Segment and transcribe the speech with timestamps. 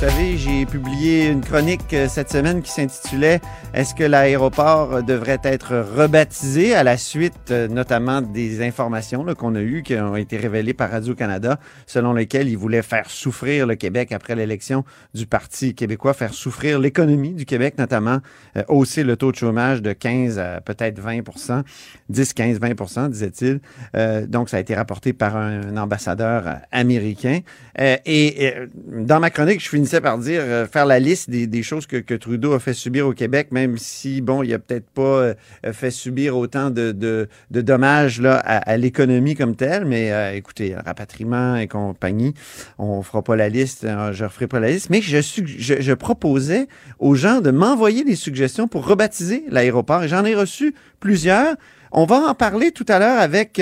[0.00, 3.38] Vous savez, j'ai publié une chronique euh, cette semaine qui s'intitulait
[3.74, 6.74] Est-ce que l'aéroport devrait être rebaptisé?
[6.74, 10.90] À la suite euh, notamment des informations qu'on a eues qui ont été révélées par
[10.90, 16.32] Radio-Canada selon lesquelles il voulait faire souffrir le Québec après l'élection du Parti québécois, faire
[16.32, 18.20] souffrir l'économie du Québec, notamment
[18.56, 21.62] euh, hausser le taux de chômage de 15 à peut-être 20%
[22.08, 23.60] 10, 15, 20% disait-il.
[23.94, 27.40] Euh, donc, ça a été rapporté par un, ambassadeur américain.
[27.78, 28.54] Et, et,
[28.88, 32.52] dans ma chronique, je finissais par dire, euh, faire la liste des, choses que, Trudeau
[32.52, 35.34] a fait subir au Québec, même si, bon, il a peut-être pas euh,
[35.72, 37.28] fait subir autant de, de,
[37.60, 39.84] dommages là, à, l'économie comme telle.
[39.84, 42.34] Mais euh, écoutez, rapatriement et compagnie,
[42.78, 44.90] on fera pas la liste, je referai pas la liste.
[44.90, 50.06] Mais je, proposais aux gens de m'envoyer des suggestions pour rebaptiser l'aéroport.
[50.06, 51.56] J'en ai reçu plusieurs.
[51.92, 53.60] On va en parler tout à l'heure avec,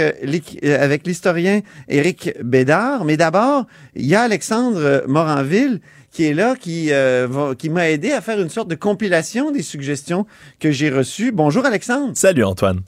[0.63, 5.81] avec l'historien Éric Bédard, mais d'abord, il y a Alexandre Moranville
[6.19, 9.53] qui est là, qui, euh, va, qui m'a aidé à faire une sorte de compilation
[9.53, 10.27] des suggestions
[10.59, 11.31] que j'ai reçues.
[11.31, 12.11] Bonjour Alexandre.
[12.17, 12.81] Salut Antoine.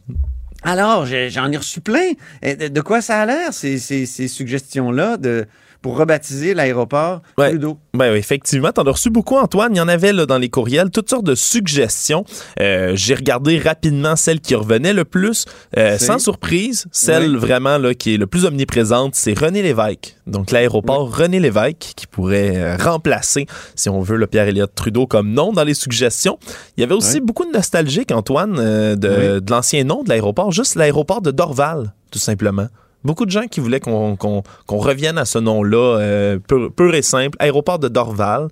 [0.64, 2.14] Alors, j'en ai reçu plein.
[2.42, 5.46] De quoi ça a l'air, ces, ces, ces suggestions-là de
[5.82, 7.50] pour rebaptiser l'aéroport ouais.
[7.50, 7.78] Trudeau.
[7.94, 9.74] Ben, effectivement, t'en as reçu beaucoup, Antoine.
[9.74, 12.24] Il y en avait là, dans les courriels, toutes sortes de suggestions.
[12.60, 15.46] Euh, J'ai regardé rapidement celle qui revenait le plus.
[15.76, 17.36] Euh, sans surprise, celle oui.
[17.36, 20.16] vraiment là, qui est le plus omniprésente, c'est René Lévesque.
[20.26, 21.22] Donc l'aéroport oui.
[21.24, 25.52] René Lévesque qui pourrait euh, remplacer, si on veut, le Pierre Elliott Trudeau comme nom
[25.52, 26.38] dans les suggestions.
[26.76, 27.20] Il y avait aussi oui.
[27.20, 32.18] beaucoup de nostalgique, Antoine, de, de l'ancien nom de l'aéroport, juste l'aéroport de Dorval, tout
[32.18, 32.68] simplement.
[33.02, 34.26] Beaucoup de gens qui voulaient qu'on qu
[34.68, 38.48] qu revienne à ce nom-là, euh, pur, et simple, aéroport de Dorval.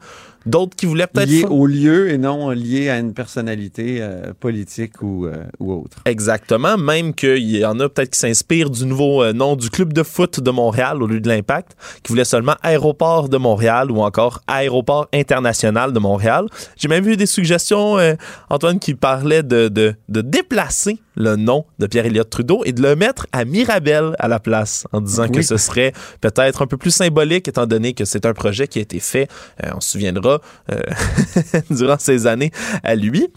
[0.49, 1.29] D'autres qui voulaient peut-être...
[1.29, 5.99] Lié au lieu et non lié à une personnalité euh, politique ou, euh, ou, autre.
[6.07, 6.79] Exactement.
[6.79, 10.03] Même qu'il y en a peut-être qui s'inspirent du nouveau euh, nom du club de
[10.03, 14.41] foot de Montréal au lieu de l'Impact, qui voulait seulement Aéroport de Montréal ou encore
[14.47, 16.47] Aéroport international de Montréal.
[16.77, 18.15] J'ai même vu des suggestions, euh,
[18.49, 22.81] Antoine, qui parlaient de, de, de déplacer le nom de Pierre Elliott Trudeau et de
[22.81, 25.33] le mettre à Mirabel à la place, en disant oui.
[25.33, 28.79] que ce serait peut-être un peu plus symbolique, étant donné que c'est un projet qui
[28.79, 29.29] a été fait,
[29.65, 30.38] euh, on se souviendra,
[30.73, 30.81] euh,
[31.71, 32.51] durant ces années
[32.83, 33.29] à lui.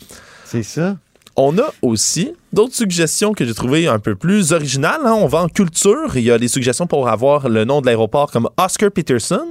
[0.46, 0.98] C'est ça.
[1.38, 5.00] On a aussi d'autres suggestions que j'ai trouvées un peu plus originales.
[5.06, 5.14] Hein.
[5.14, 6.18] On va en culture.
[6.18, 9.48] Il y a des suggestions pour avoir le nom de l'aéroport comme Oscar Peterson.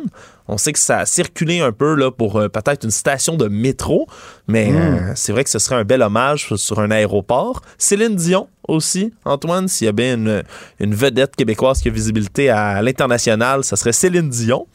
[0.47, 3.49] On sait que ça a circulé un peu là, pour euh, peut-être une station de
[3.49, 4.07] métro,
[4.47, 4.77] mais mm.
[4.77, 7.63] euh, c'est vrai que ce serait un bel hommage sur un aéroport.
[7.79, 10.43] Céline Dion aussi, Antoine, s'il y a bien une,
[10.81, 14.67] une, vedette québécoise qui a visibilité à l'international, ça serait Céline Dion.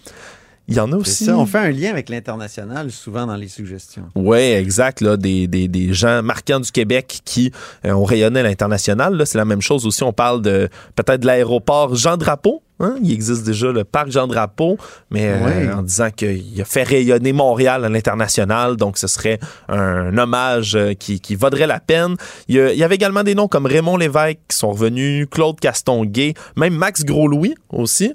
[0.68, 1.26] Il y en a aussi.
[1.26, 4.10] Ça, on fait un lien avec l'international souvent dans les suggestions.
[4.16, 5.02] Oui, exact.
[5.02, 7.52] Là, des, des, des, gens marquants du Québec qui
[7.86, 9.22] euh, ont rayonné à l'international.
[9.26, 10.04] C'est la même chose aussi.
[10.04, 12.64] On parle de peut-être de l'aéroport Jean Drapeau.
[12.80, 12.96] Hein?
[13.02, 14.78] Il existe déjà le parc Jean Drapeau,
[15.10, 19.40] mais euh, en disant qu'il a fait rayonner Montréal à l'international, donc ce serait
[19.70, 22.16] un hommage euh, qui, qui vaudrait la peine.
[22.50, 25.28] Il y, a, il y, avait également des noms comme Raymond Lévesque qui sont revenus,
[25.32, 28.14] Claude Castonguay, même Max Gros-Louis aussi.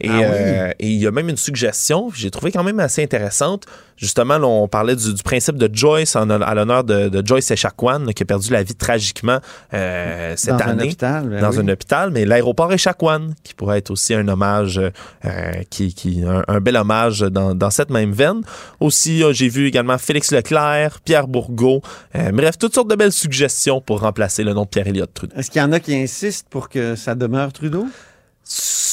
[0.00, 0.22] Et, ah oui.
[0.24, 3.66] euh, et, il y a même une suggestion, j'ai trouvé quand même assez intéressante.
[3.96, 7.52] Justement, là, on parlait du, du, principe de Joyce en, à l'honneur de, de, Joyce
[7.52, 9.38] Echaquan, qui a perdu la vie tragiquement
[9.74, 11.58] euh, cette dans année un hôpital, ben dans oui.
[11.60, 12.10] un hôpital.
[12.10, 16.76] Mais l'aéroport Echaquan, qui pourrait être aussi un hommage, euh, qui, qui un, un, bel
[16.76, 18.40] hommage dans, dans, cette même veine.
[18.80, 21.82] Aussi, j'ai vu également Félix Leclerc, Pierre Bourgault.
[22.14, 25.36] Bref, toutes sortes de belles suggestions pour remplacer le nom de Pierre Elliott Trudeau.
[25.36, 27.86] Est-ce qu'il y en a qui insistent pour que ça demeure Trudeau?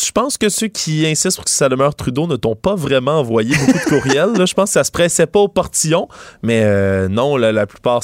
[0.09, 3.19] Je pense que ceux qui insistent pour que ça demeure Trudeau ne t'ont pas vraiment
[3.19, 4.33] envoyé beaucoup de courriels.
[4.37, 4.45] Là.
[4.45, 6.07] Je pense que ça se pressait pas au portillon,
[6.41, 8.01] mais euh, non, là, la plupart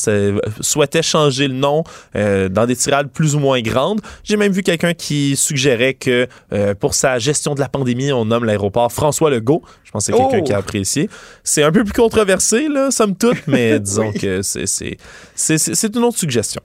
[0.60, 1.84] souhaitaient changer le nom
[2.16, 4.02] euh, dans des tirades plus ou moins grandes.
[4.24, 8.26] J'ai même vu quelqu'un qui suggérait que euh, pour sa gestion de la pandémie, on
[8.26, 9.64] nomme l'aéroport François Legault.
[9.84, 10.44] Je pense que c'est quelqu'un oh!
[10.44, 11.10] qui a apprécié.
[11.44, 14.20] C'est un peu plus controversé, là, somme toute, mais disons oui.
[14.20, 16.62] que c'est une autre suggestion.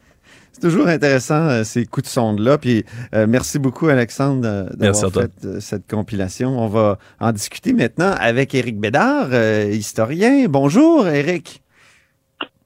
[0.52, 2.58] C'est toujours intéressant euh, ces coups de sonde-là.
[2.58, 6.58] Puis euh, merci beaucoup, Alexandre, d'avoir fait euh, cette compilation.
[6.58, 10.46] On va en discuter maintenant avec Éric Bédard, euh, historien.
[10.48, 11.62] Bonjour, Éric.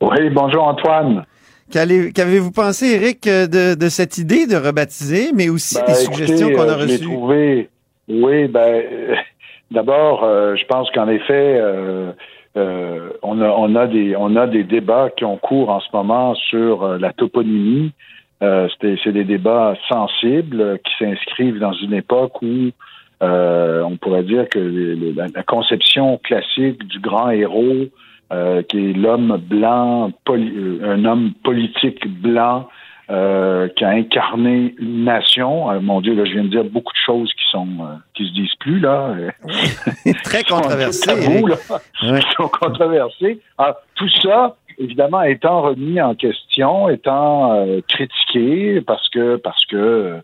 [0.00, 1.24] Oui, bonjour, Antoine.
[1.70, 6.68] Qu'avez-vous pensé, Éric, de, de, cette idée de rebaptiser, mais aussi ben, des suggestions qu'on
[6.68, 7.00] a reçues?
[7.04, 7.70] Trouvé,
[8.08, 8.82] oui, ben,
[9.70, 11.60] d'abord, je pense qu'en effet,
[12.56, 15.88] euh, on, a, on, a des, on a des débats qui ont cours en ce
[15.92, 17.92] moment sur euh, la toponymie.
[18.42, 22.70] Euh, c'est des débats sensibles qui s'inscrivent dans une époque où
[23.20, 24.58] on pourrait dire que
[25.16, 27.86] la, conception classique du grand héros,
[28.68, 32.68] qui est l'homme blanc, un homme politique blanc,
[33.10, 35.70] euh, qui a incarné une nation.
[35.70, 38.26] Euh, mon Dieu, là, je viens de dire beaucoup de choses qui sont euh, qui
[38.26, 39.14] se disent plus là.
[40.24, 41.14] Très controversées.
[42.00, 43.40] Qui sont controversées.
[43.58, 50.20] Alors, tout ça, évidemment, étant remis en question, étant critiqué parce que parce que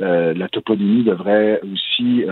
[0.00, 2.24] la toponymie devrait aussi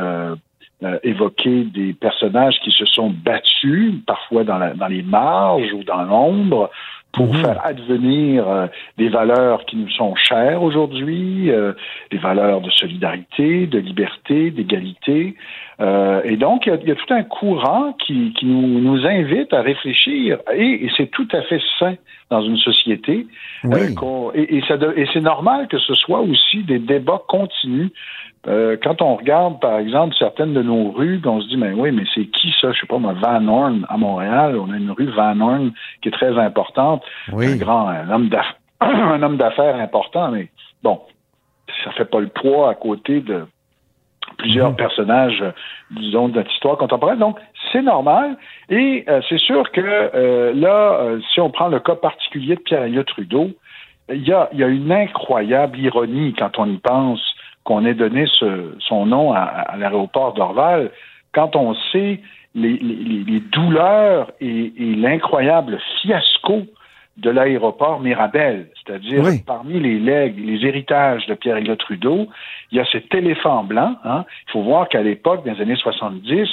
[1.05, 6.03] évoquer des personnages qui se sont battus, parfois dans, la, dans les marges ou dans
[6.03, 6.71] l'ombre,
[7.13, 7.41] pour mhm.
[7.41, 8.67] faire advenir euh,
[8.99, 11.73] des valeurs qui nous sont chères aujourd'hui, euh,
[12.11, 15.37] des valeurs de solidarité, de liberté, d'égalité.
[15.83, 19.63] Euh, et donc, il y, a, tout un courant qui, qui nous, nous, invite à
[19.63, 21.97] réfléchir, et, c'est tout à fait sain
[22.31, 23.27] dans une société.
[24.35, 27.91] et, et, et c'est normal que ce soit aussi des débats continus
[28.49, 31.93] euh, quand on regarde, par exemple, certaines de nos rues, on se dit, mais oui,
[31.93, 32.73] mais c'est qui ça?
[32.73, 34.57] Je sais pas, moi, Van Horn à Montréal.
[34.59, 37.05] On a une rue Van Horn qui est très importante.
[37.33, 40.49] Un grand, homme d'affaires, un homme d'affaires important, mais
[40.83, 41.01] bon,
[41.85, 43.45] ça fait pas le poids à côté de
[44.37, 44.77] plusieurs mhm.
[44.77, 45.45] personnages,
[45.91, 47.19] disons, de notre histoire contemporaine.
[47.19, 47.39] Donc,
[47.71, 48.37] c'est normal.
[48.69, 53.07] Et euh, c'est sûr que euh, là, si on prend le cas particulier de Pierre-Éliott
[53.07, 53.51] Trudeau,
[54.09, 57.21] il y a, y a une incroyable ironie quand on y pense
[57.65, 58.27] qu'on ait donné
[58.81, 60.91] son nom à, l'aéroport d'Orval,
[61.33, 62.21] quand on sait
[62.55, 66.63] les, douleurs et, l'incroyable fiasco
[67.19, 72.29] de l'aéroport Mirabel, c'est-à-dire parmi les legs, les héritages de Pierre-Éliott Trudeau,
[72.71, 73.97] il y a cet éléphant blanc.
[74.05, 74.25] Hein.
[74.49, 76.49] Il faut voir qu'à l'époque, dans les années 70,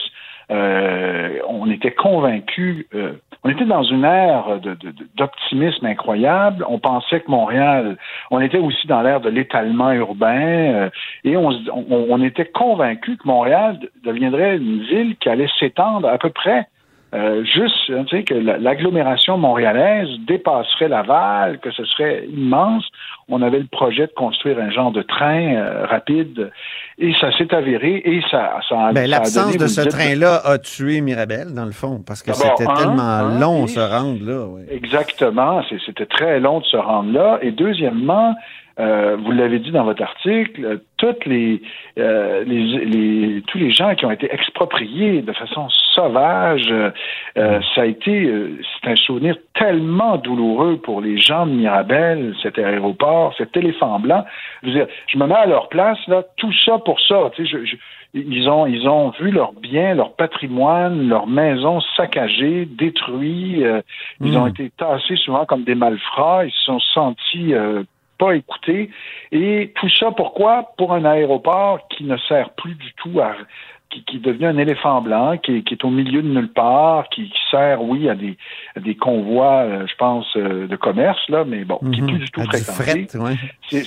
[0.51, 3.13] euh, on était convaincus, euh,
[3.43, 4.59] on était dans une ère
[5.15, 6.65] d'optimisme incroyable.
[6.67, 7.97] On pensait que Montréal,
[8.31, 10.89] on était aussi dans l'ère de l'étalement urbain euh,
[11.23, 16.31] et on, on, était convaincus que Montréal deviendrait une ville qui allait s'étendre à peu
[16.31, 16.67] près
[17.11, 22.85] euh, juste, tu sais, que l'agglomération montréalaise dépasserait Laval, que ce serait immense.
[23.27, 26.51] On avait le projet de construire un genre de train euh, rapide
[26.99, 28.91] et ça s'est avéré et ça, ça a.
[28.93, 33.21] Ben, l'absence de ce train-là a tué Mirabel, dans le fond, parce que c'était tellement
[33.39, 34.45] long de se rendre là.
[34.69, 37.39] Exactement, c'était très long de se rendre là.
[37.41, 38.35] Et deuxièmement,
[38.79, 41.61] euh, vous l'avez dit dans votre article, toutes les,
[41.97, 47.85] euh, les, tous les gens qui ont été expropriés de façon sauvage, euh, ça a
[47.85, 48.31] été,
[48.81, 54.23] c'est un souvenir tellement douloureux pour les gens de Mirabel, cet aéroport, cet éléphant blanc.
[54.63, 57.31] Je veux dire, je me mets à leur place là, tout ça pour ça.
[57.35, 57.75] Tu sais, je,
[58.13, 63.63] ils ont ils ont vu leurs biens, leur patrimoine, leurs maisons saccagées, détruits.
[64.21, 64.49] Ils ont hmm.
[64.49, 66.45] été tassés souvent comme des malfrats.
[66.45, 67.53] Ils se sont sentis
[68.19, 68.91] pas écouté.
[69.31, 70.73] Et tout ça, pourquoi?
[70.77, 73.33] Pour un aéroport qui ne sert plus du tout à
[73.89, 77.09] qui, qui est devenu un éléphant blanc, qui, qui, est au milieu de nulle part,
[77.09, 78.37] qui, sert, oui, à des,
[78.79, 82.19] des convois, euh, je pense, euh, de commerce, là, mais bon, qui est plus mhm.
[82.19, 83.17] du tout fréquenté.
[83.17, 83.83] Ouais.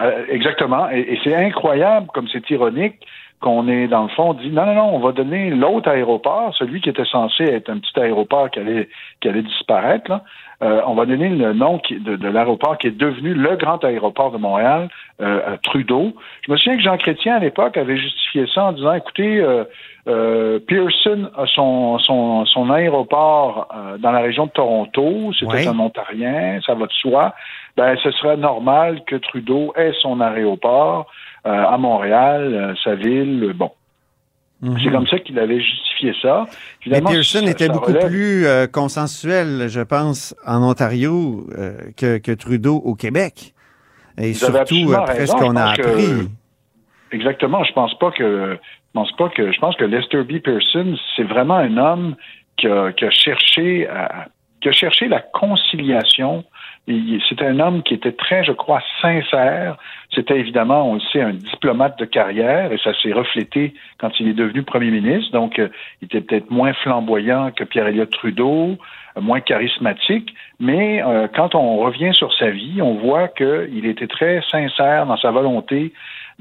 [0.00, 0.90] Euh, exactement.
[0.90, 2.96] Et, et c'est incroyable, comme c'est ironique,
[3.42, 6.80] qu'on est, dans le fond, dit non, non, non, on va donner l'autre aéroport, celui
[6.80, 8.88] qui était censé être un petit aéroport qui allait,
[9.20, 10.22] qui allait disparaître, là,
[10.62, 14.38] euh, on va donner le nom de, l'aéroport qui est devenu le grand aéroport de
[14.38, 14.88] Montréal,
[15.20, 16.12] euh, à Trudeau.
[16.46, 19.40] Je me souviens que Jean Chrétien, à l'époque, avait justifié ça en disant, écoutez,
[20.06, 23.68] euh, Pearson a son, son, son aéroport
[23.98, 27.34] dans la région de Toronto, c'était un Ontarien, ça va de soi.
[27.76, 31.10] Ben, ce serait normal que Trudeau ait son aéroport
[31.44, 33.70] à Montréal, sa ville, bon.
[34.62, 34.78] Mhm.
[34.82, 36.46] C'est comme ça qu'il avait justifié ça.
[36.86, 42.94] Mais Pearson était beaucoup plus euh, consensuel, je pense, en Ontario euh, que, Trudeau au
[42.94, 43.54] Québec.
[44.18, 46.28] Et surtout après ce qu'on a appris.
[47.10, 47.64] exactement.
[47.64, 48.56] Je pense pas que.
[48.56, 49.50] Je pense pas que.
[49.50, 50.38] Je pense que Lester B.
[50.38, 52.14] Pearson, c'est vraiment un homme
[52.56, 54.28] qui a, qui a cherché à,
[54.60, 56.44] qui a cherché la conciliation
[56.86, 59.76] c'était un homme qui était très, je crois, sincère.
[60.12, 64.28] C'était évidemment, on le sait, un diplomate de carrière et ça s'est reflété quand il
[64.28, 65.30] est devenu premier ministre.
[65.30, 65.68] Donc, euh,
[66.00, 68.78] il était peut-être moins flamboyant que pierre Elliott Trudeau,
[69.16, 70.34] euh, moins charismatique.
[70.58, 75.16] Mais euh, quand on revient sur sa vie, on voit qu'il était très sincère dans
[75.16, 75.92] sa volonté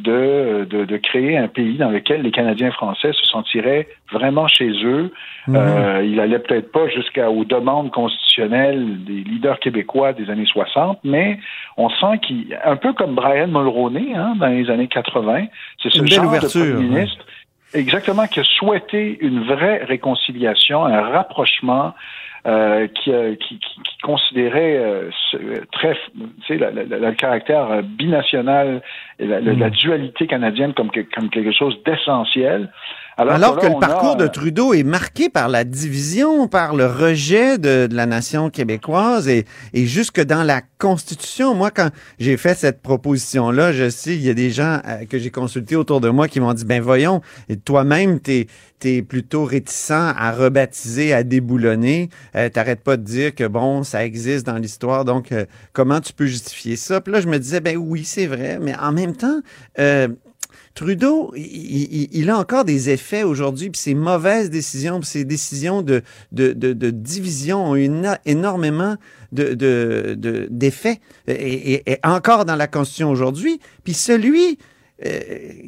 [0.01, 5.11] de, de, créer un pays dans lequel les Canadiens français se sentiraient vraiment chez eux.
[5.47, 5.55] Mhm.
[5.55, 11.39] Euh, il allait peut-être pas jusqu'aux demandes constitutionnelles des leaders québécois des années 60, mais
[11.77, 15.45] on sent qu'il, un peu comme Brian Mulroney hein, dans les années 80,
[15.81, 17.25] c'est ce genre de premier ministre.
[17.73, 21.93] Exactement, qui a souhaité une vraie réconciliation, un rapprochement,
[22.47, 25.09] euh, qui, qui, qui, considérait euh,
[25.71, 28.81] très, tu sais, le caractère binational
[29.19, 32.69] la, la- la dualité canadienne comme, que- comme quelque chose d'essentiel.
[33.17, 36.75] Alors, que, là, le parcours a, de euh, Trudeau est marqué par la division, par
[36.75, 41.53] le rejet de, de la nation québécoise et, et jusque dans la Constitution.
[41.53, 41.89] Moi, quand
[42.19, 45.75] j'ai fait cette proposition-là, je sais, il y a des gens euh, que j'ai consultés
[45.75, 48.47] autour de moi qui m'ont dit, ben voyons, et toi-même, t'es
[48.83, 52.09] es plutôt réticent à rebaptiser, à déboulonner.
[52.35, 56.13] Euh, T'arrêtes pas de dire que, bon, ça existe dans l'histoire, donc euh, comment tu
[56.13, 56.99] peux justifier ça?
[56.99, 59.41] Puis là, je me disais, ben oui, c'est vrai, mais en même temps...
[60.73, 65.25] Trudeau, il, il- il a encore des effets aujourd'hui, puis ses mauvaises décisions, puis ses
[65.25, 66.01] décisions de,
[66.31, 68.95] de, de, de division ont eu éno- énormément
[69.33, 73.59] de, de, de- d'effets, et, et- et encore dans la Constitution aujourd'hui.
[73.83, 74.57] Puis celui
[75.05, 75.19] euh,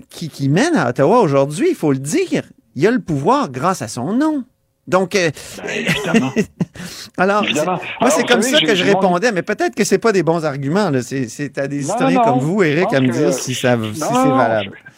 [0.10, 2.44] qui, qui mène à Ottawa aujourd'hui, il faut le dire,
[2.76, 4.44] il a le pouvoir grâce à son nom.
[4.86, 5.32] Donc, euh,
[5.64, 6.32] ben, évidemment.
[7.18, 7.80] alors, Évidemment.
[8.02, 10.44] moi, c'est comme savez, ça que je répondais, mais peut-être que c'est pas des bons
[10.44, 10.92] arguments.
[11.02, 13.78] C'est, à des Non, historiens non, comme vous, Eric, à me que- dire si, ça,
[13.78, 14.72] si Non, c'est valable.
[14.76, 14.93] Je,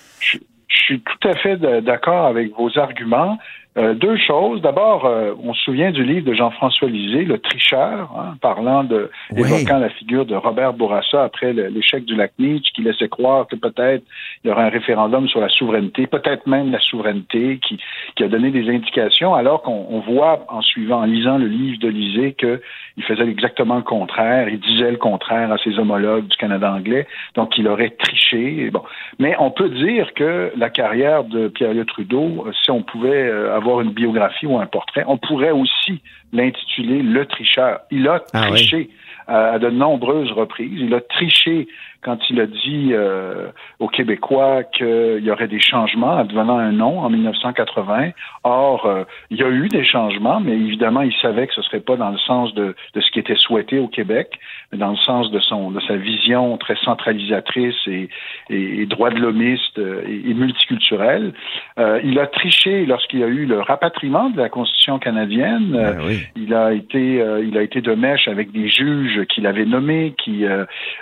[0.76, 3.38] je suis tout à fait d'accord avec vos arguments.
[3.78, 4.62] Euh, deux choses.
[4.62, 9.10] D'abord, euh, on se souvient du livre de Jean-François Lisée, Le tricheur, hein, parlant de,
[9.32, 9.42] Oui.
[9.42, 13.58] évoquant la figure de Robert Bourassa après l'échec du lac Meach, qui laissait croire que
[13.58, 14.04] peut-être
[14.44, 17.78] il y aurait un référendum sur la souveraineté, peut-être même la souveraineté, qui,
[18.16, 21.80] qui a donné des indications, alors qu'on on voit en suivant, en lisant le livre
[21.80, 26.38] de Lisée, qu'il faisait exactement le contraire, il disait le contraire à ses homologues du
[26.38, 28.70] Canada anglais, donc il aurait triché.
[28.72, 28.84] Bon.
[29.20, 33.56] Mais on peut dire que la carrière de Pierre Trudeau, euh, si on pouvait euh,
[33.56, 36.02] avoir une biographie ou un portrait, on pourrait aussi
[36.34, 37.80] l'intituler Le tricheur.
[37.92, 38.90] Il a Ah triché
[39.28, 40.72] à, à de nombreuses reprises.
[40.74, 41.68] Il a triché
[42.06, 43.48] quand il a dit euh,
[43.80, 48.12] aux Québécois qu'il y aurait des changements advenant un nom en 1980.
[48.44, 51.80] Or, euh, il y a eu des changements, mais évidemment, il savait que ce serait
[51.80, 54.40] pas dans le sens de, de ce qui était souhaité au Québec,
[54.72, 58.10] mais dans le sens de son de sa vision très centralisatrice et,
[58.52, 61.34] et, et droit de l'homiste euh, et, et multiculturelle.
[61.80, 65.72] Euh, il a triché lorsqu'il y a eu le rapatriement de la Constitution canadienne.
[65.72, 66.20] Ben oui.
[66.36, 70.46] il a été, il a été de mèche avec des juges qu'il avait nommés, qui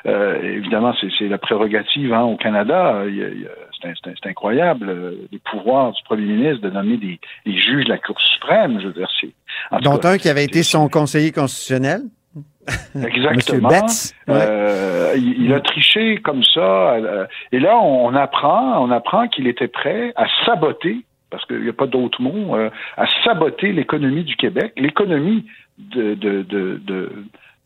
[0.06, 3.04] évidemment c'est, c'est la prérogative hein, au Canada.
[3.82, 7.98] C'est, incroyable euh, les pouvoirs du premier ministre de nommer des, des juges de la
[7.98, 8.80] Cour suprême.
[8.82, 9.10] Je veux dire,
[9.82, 12.04] Dont cas, un qui avait été son conseiller constitutionnel,
[12.96, 13.70] exactement.
[13.70, 14.14] Betts.
[14.28, 14.36] Ouais.
[14.36, 16.94] Euh, il, il a triché comme ça.
[16.94, 21.62] euh, et là, on, on apprend, on apprend qu'il était prêt à saboter, parce qu'il
[21.62, 25.46] n'y a pas d'autre mot, euh, à saboter l'économie du Québec, l'économie
[25.78, 27.12] de, de, de, de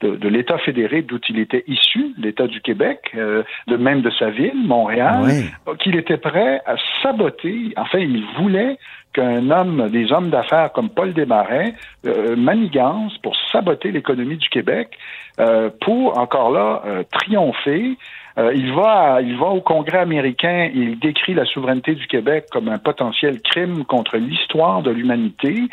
[0.02, 4.12] de, de l'État fédéré d'où il était issu, l'État du Québec, euh, de même de
[4.12, 5.32] sa ville, Montréal,
[5.80, 7.74] qu'il était prêt à saboter.
[7.78, 8.78] Enfin, il voulait
[9.14, 11.74] qu'un homme, des hommes d'affaires comme Paul Desmarais,
[12.06, 14.98] euh, manigance pour saboter l'économie du Québec,
[15.40, 17.98] euh, pour encore là euh, triompher.
[18.38, 22.70] Euh, il va, il va au Congrès américain il décrit la souveraineté du Québec comme
[22.70, 25.64] un potentiel crime contre l'histoire de l'humanité.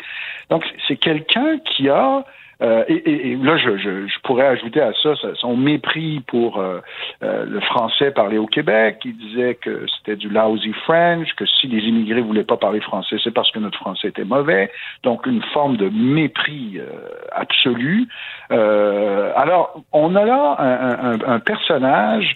[0.49, 2.25] Donc, c'est quelqu'un qui a
[2.61, 6.59] euh, et, et- et là, je, je, je pourrais ajouter à ça, son mépris pour
[6.59, 6.79] euh,
[7.23, 8.99] euh, le français parlé au Québec.
[9.05, 13.17] Il disait que c'était du lousy French, que si les immigrés voulaient pas parler français,
[13.23, 14.71] c'est parce que notre français était mauvais.
[15.03, 16.85] Donc, une forme de mépris euh,
[17.31, 18.07] absolu.
[18.51, 22.35] Euh, alors, on a là un, un- un personnage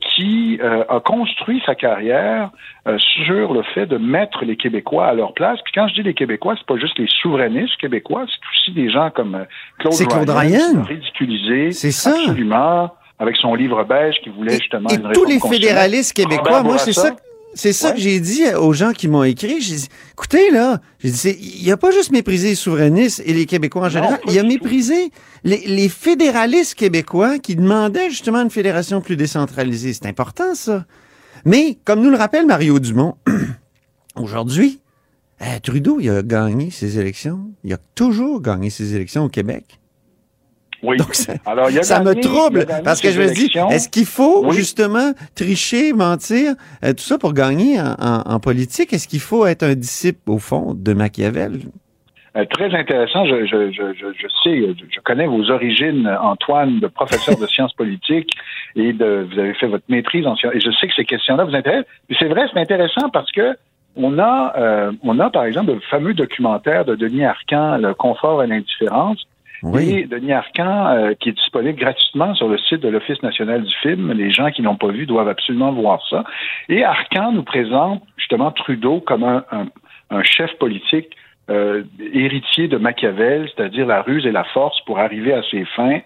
[0.00, 2.50] qui a construit sa carrière
[2.98, 5.60] sur le fait de mettre les Québécois à leur place.
[5.62, 8.90] Puis quand je dis les Québécois, c'est pas juste les souverainistes québécois, c'est aussi des
[8.90, 9.44] gens comme euh,
[9.78, 10.82] Claude, C'est Claude Ryan, Ryan.
[10.82, 12.10] ridiculisé C'est ça.
[12.16, 16.78] absolument avec son livre beige qui voulait justement et une tous les fédéralistes québécois, moi,
[16.78, 17.14] c'est ça,
[17.52, 17.94] c'est ça Ouais.
[17.96, 19.60] que j'ai dit aux gens qui m'ont écrit.
[19.60, 23.44] J'ai dit, écoutez, là, j'ai dit, il a pas juste méprisé les souverainistes et les
[23.44, 25.10] Québécois en général, pas il a méprisé
[25.44, 29.92] les, les fédéralistes québécois qui demandaient justement une fédération plus décentralisée.
[29.92, 30.86] C'est important, ça.
[31.44, 33.16] Mais, comme nous le rappelle Mario Dumont,
[34.16, 34.79] aujourd'hui,
[35.42, 37.40] euh, Trudeau, il a gagné ses élections.
[37.64, 39.64] Il a toujours gagné ses élections au Québec.
[40.82, 40.96] Oui.
[40.96, 43.50] Donc, ça, Alors, il a ça me il trouble a parce que je me dis,
[43.70, 44.56] est-ce qu'il faut Oui.
[44.56, 48.92] justement tricher, mentir, euh, tout ça pour gagner en, en- en politique?
[48.94, 51.60] Est-ce qu'il faut être un disciple, au fond, de Machiavel?
[52.36, 53.26] Euh, très intéressant.
[53.26, 57.74] Je, je, je, je, je sais, je, connais vos origines, Antoine, de professeur de sciences
[57.74, 58.30] politiques
[58.76, 60.54] et de, vous avez fait votre maîtrise en sciences.
[60.54, 61.90] Et je sais que ces questions-là vous intéressent.
[62.18, 63.54] C'est vrai, c'est intéressant parce que
[63.96, 68.42] on a, euh, on a par exemple le fameux documentaire de Denis Arcan, Le confort
[68.42, 69.26] et l'indifférence.
[69.78, 73.74] Et Denis Arcan, euh, qui est disponible gratuitement sur le site de l'Office national du
[73.82, 74.10] film.
[74.12, 76.24] Les gens qui l'ont pas vu doivent absolument voir ça.
[76.70, 79.66] Et Arcan nous présente justement Trudeau comme un, un,
[80.10, 81.14] un chef politique
[81.50, 81.82] euh,
[82.12, 86.00] héritier de Machiavel, c'est-à-dire la ruse et la force pour arriver à ses fins.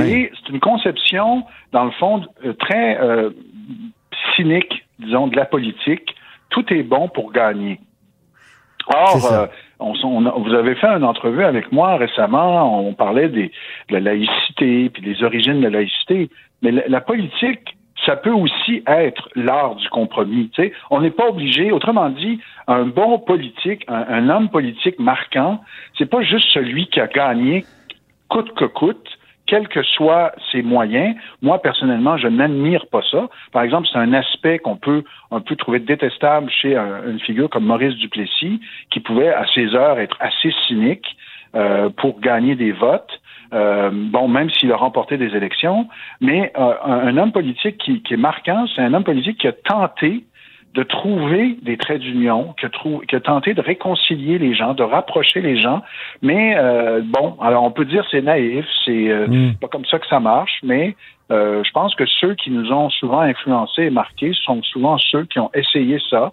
[0.00, 3.30] Et c'est une conception, dans le fond, euh, très euh,
[4.34, 6.16] cynique, disons, de la politique.
[6.52, 7.80] Tout est bon pour gagner.
[8.88, 9.46] Or, euh,
[9.78, 13.52] on, on a- vous avez fait une entrevue avec moi récemment, on parlait des,
[13.88, 16.30] de la laïcité, puis des origines de la laïcité,
[16.62, 20.50] mais la, la politique, ça peut aussi être l'art du compromis.
[20.90, 25.60] On n'est pas obligé, autrement dit, un bon politique, un, un homme politique marquant,
[25.96, 27.64] c'est pas juste celui qui a gagné
[28.28, 29.08] coûte que coûte,
[29.52, 31.14] quels que soient ses moyens.
[31.42, 33.28] Moi, personnellement, je n'admire pas ça.
[33.52, 35.04] Par exemple, c'est un aspect qu'on peut
[35.58, 40.16] trouver détestable chez un- une figure comme Maurice Duplessis, qui pouvait, à ses heures, être
[40.20, 41.04] assez cynique
[41.54, 43.20] euh, pour gagner des votes.
[43.52, 45.86] Euh, bon, même s'il a remporté des élections,
[46.22, 46.72] mais euh,
[47.10, 50.24] un, homme politique qui est marquant, c'est un homme politique qui a tenté
[50.74, 55.40] de trouver des traits d'union, trou- qui a tenté de réconcilier les gens, de rapprocher
[55.42, 55.82] les gens.
[56.22, 59.54] Mais euh, bon, alors on peut dire c'est naïf, c'est euh, Mm.
[59.60, 60.96] pas comme ça que ça marche, mais
[61.30, 65.24] euh, je pense que ceux qui nous ont souvent influencés et marqués sont souvent ceux
[65.26, 66.32] qui ont essayé ça,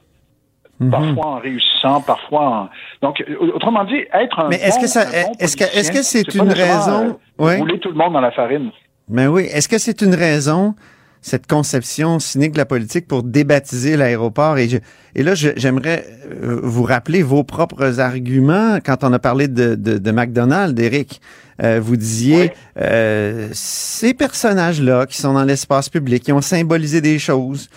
[0.79, 0.91] Mhm.
[0.91, 2.69] parfois en réussissant, parfois en...
[3.01, 5.63] Donc, autrement dit, être un Mais est-ce bon- que ça- bon est-ce que-
[5.98, 7.58] que c'est pas une raison- euh, Ouais.
[7.60, 8.72] rouler tout le monde dans la farine.
[9.10, 10.75] Mais oui, est-ce que c'est une raison,
[11.22, 14.58] cette conception cynique de la politique, pour débaptiser l'aéroport?
[14.58, 14.78] Et, je-
[15.16, 19.98] et là, j'aimerais euh, vous rappeler vos propres arguments quand on a parlé de, de,
[19.98, 21.22] de McDonald's, Eric.
[21.62, 22.50] Euh, vous disiez, Oui.
[22.82, 27.68] euh, ces personnages-là qui sont dans l'espace public, qui ont symbolisé des choses,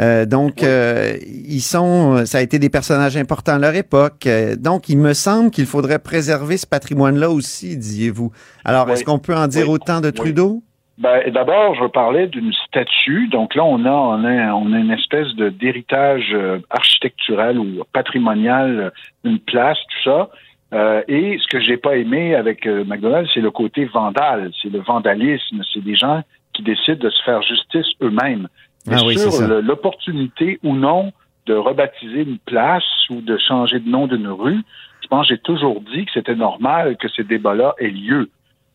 [0.00, 4.26] euh, donc, euh, ils sont, ça a été des personnages importants à leur époque.
[4.26, 8.30] Euh, donc, il me semble qu'il faudrait préserver ce patrimoine-là aussi, disiez-vous.
[8.64, 8.92] Alors, Oui.
[8.92, 9.74] est-ce qu'on peut en dire Oui.
[9.74, 10.10] autant de.
[10.10, 10.62] Trudeau?
[10.98, 13.28] Ben, d'abord, je parlais d'une statue.
[13.28, 17.84] Donc là, on a, on a, on a une espèce de d'héritage euh, architectural ou
[17.92, 18.90] patrimonial, euh,
[19.22, 20.30] une place, tout ça.
[20.74, 24.70] Euh, et ce que j'ai pas aimé avec euh, McDonald's, c'est le côté vandale, c'est
[24.70, 28.48] le vandalisme, c'est des gens qui décident de se faire justice eux-mêmes.
[28.90, 31.12] Ah oui, sur l'opportunité ou non
[31.46, 34.62] de rebaptiser une place ou de changer de nom d'une rue,
[35.02, 38.28] je pense que j'ai toujours dit que c'était normal que ces débats-là aient lieu.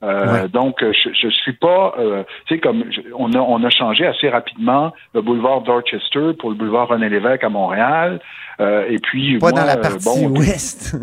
[0.04, 0.48] Euh, Ouais.
[0.50, 3.70] Donc, euh, je, je suis pas, euh, tu sais, comme je- on a on a
[3.70, 8.20] changé assez rapidement le boulevard Dorchester pour le boulevard René Lévesque à Montréal,
[8.60, 10.96] euh, et puis Pas moi, dans la euh, partie bon, ouest.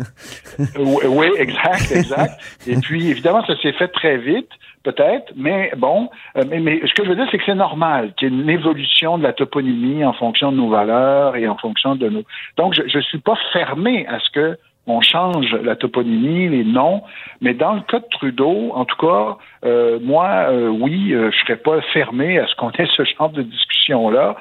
[0.77, 2.33] oui, oui, exact, exact.
[2.67, 4.49] Et puis, évidemment, ça s'est fait très vite,
[4.83, 8.31] peut-être, mais bon, mais, mais ce que je veux dire, c'est que c'est normal qu'il
[8.31, 11.95] y ait une évolution de la toponymie en fonction de nos valeurs et en fonction
[11.95, 12.23] de nos...
[12.57, 14.57] Donc, je ne suis pas fermé à ce que
[14.97, 17.01] on change la toponymie, les noms,
[17.41, 21.37] mais dans le cas de Trudeau, en tout cas, euh, moi, euh, oui, euh, je
[21.39, 24.35] serais pas fermé à ce qu'on ait ce genre de discussion-là.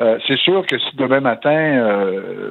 [0.00, 1.52] Euh, c'est sûr que si demain matin,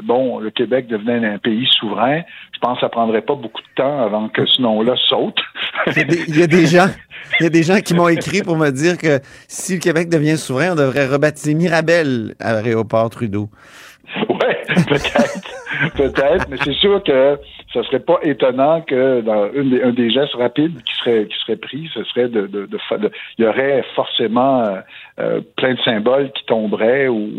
[0.04, 2.22] bon, le Québec devenait un pays souverain,
[2.54, 5.40] je pense que ça prendrait pas beaucoup de temps avant que ce nom-là saute.
[5.88, 6.88] Il y, a des, il y a des gens,
[7.40, 10.10] il y a des gens qui m'ont écrit pour me dire que si le Québec
[10.10, 13.50] devient souverain, on devrait rebaptiser Mirabel à l'aéroport Trudeau.
[14.30, 15.51] ouais, peut-être,
[15.96, 17.40] peut-être, mais c'est sûr que
[17.74, 21.38] ça serait pas étonnant que dans une des, un des gestes rapides qui serait qui
[21.40, 22.68] serait pris, ce serait de, de,
[23.38, 24.82] il y aurait forcément euh,
[25.20, 27.30] euh, plein de symboles qui tomberaient ou,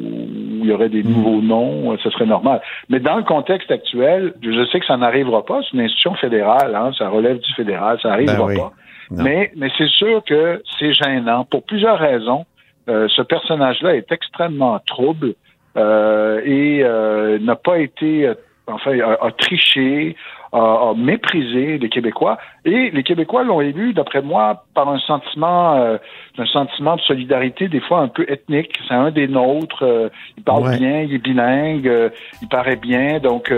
[0.62, 2.61] il y aurait des nouveaux noms, euh, ce serait normal.
[2.88, 6.74] Mais dans le contexte actuel, je sais que ça n'arrivera pas, c'est une institution fédérale,
[6.74, 8.57] hein, ça relève du fédéral, ça n'arrivera Ben oui.
[8.57, 8.72] pas.
[9.11, 9.24] Non.
[9.24, 12.46] Mais, mais c'est sûr que c'est gênant pour plusieurs raisons.
[12.88, 15.35] Euh, ce personnage-là est extrêmement trouble
[15.76, 18.35] et euh, n'a pas été, euh,
[18.72, 20.16] enfin, a, a triché,
[20.52, 22.38] a, a méprisé les Québécois.
[22.64, 25.96] Et les Québécois l'ont élu, d'après moi, par un sentiment, euh,
[26.38, 28.70] un sentiment de solidarité, des fois un peu ethnique.
[28.87, 29.82] C'est un des nôtres.
[29.85, 30.78] euh, il parle Ouais.
[30.78, 32.08] bien, il est bilingue, euh,
[32.42, 33.18] il paraît bien.
[33.18, 33.52] Donc,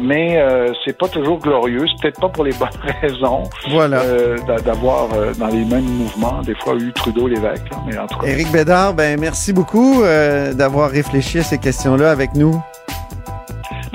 [0.00, 0.42] mais
[0.84, 1.84] c'est pas toujours glorieux.
[1.88, 4.00] C'est peut-être pas pour les bonnes raisons Voilà.
[4.46, 7.60] d'a- d'avoir dans les mêmes mouvements des fois eu Trudeau l'évêque.
[7.72, 8.26] hein, Mais en tout cas.
[8.26, 10.02] Éric Bédard, ben merci beaucoup
[10.54, 12.54] d'avoir réfléchi à ces questions-là avec nous.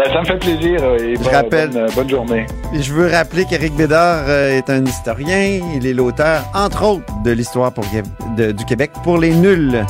[0.04, 2.48] Ben, ça me fait plaisir euh, et Je rappelle- bonne, bonne journée.
[2.74, 5.60] Je veux rappeler qu'Éric Bédard euh, est un historien.
[5.76, 7.86] Il est l'auteur, entre autres, de l'histoire pour
[8.36, 9.86] de- du Québec pour les nuls.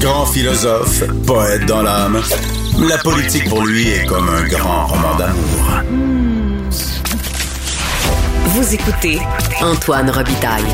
[0.00, 2.20] Grand philosophe, poète dans l'âme.
[2.88, 6.27] La politique pour lui est comme un grand roman d'amour.
[8.58, 9.20] Vous écoutez
[9.62, 10.64] Antoine Robitaille,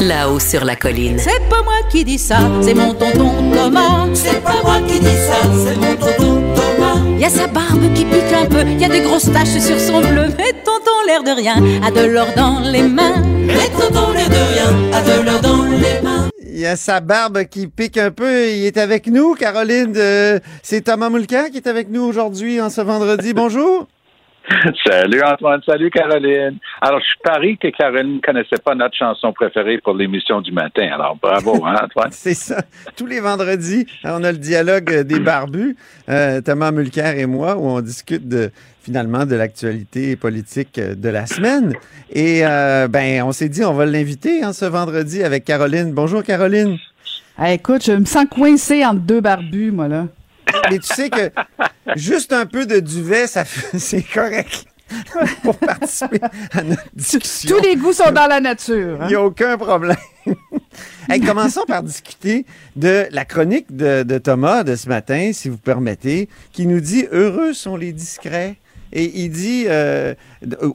[0.00, 1.18] là-haut sur la colline.
[1.20, 4.06] C'est pas moi qui dis ça, c'est mon tonton Thomas.
[4.12, 6.96] C'est pas moi qui dis ça, c'est mon tonton Thomas.
[7.16, 10.00] Y a sa barbe qui pique un peu, y a des grosses taches sur son
[10.00, 10.26] bleu.
[10.36, 11.54] Mais tonton, l'air de rien,
[11.86, 13.22] a de l'or dans les mains.
[13.24, 16.28] Mais tonton, l'air de rien, a de l'or dans les mains.
[16.44, 18.48] Il y a sa barbe qui pique un peu.
[18.48, 19.92] Il est avec nous, Caroline.
[19.92, 23.32] de- C'est Thomas Mulcair qui est avec nous aujourd'hui, en ce vendredi.
[23.32, 23.86] Bonjour.
[24.86, 26.58] Salut Antoine, salut Caroline.
[26.80, 30.88] Alors, je parie que Caroline ne connaissait pas notre chanson préférée pour l'émission du matin.
[30.92, 32.10] Alors, bravo, hein, Antoine?
[32.12, 32.62] C'est ça.
[32.96, 35.76] Tous les vendredis, on a le dialogue des barbus,
[36.08, 38.50] euh, Thomas Mulcair et moi, où on discute de
[38.82, 41.74] finalement de l'actualité politique de la semaine.
[42.10, 45.92] Et euh, ben, on s'est dit, on va l'inviter hein, ce vendredi avec Caroline.
[45.92, 46.78] Bonjour Caroline.
[47.36, 50.06] Ah, écoute, je me sens coincée entre deux barbus, moi, là.
[50.70, 51.30] Mais tu sais que
[51.96, 53.44] juste un peu de duvet, ça
[53.78, 54.66] c'est correct
[55.42, 56.20] pour participer
[56.52, 57.56] à notre discussion.
[57.56, 58.96] Tous les goûts sont dans la nature.
[59.00, 59.08] Il hein.
[59.08, 59.96] n'y a aucun problème.
[61.10, 62.44] Hey, commençons par discuter
[62.76, 67.06] de la chronique de, de Thomas de ce matin, si vous permettez, qui nous dit
[67.10, 68.56] Heureux sont les discrets.
[68.92, 70.14] Et il dit, euh,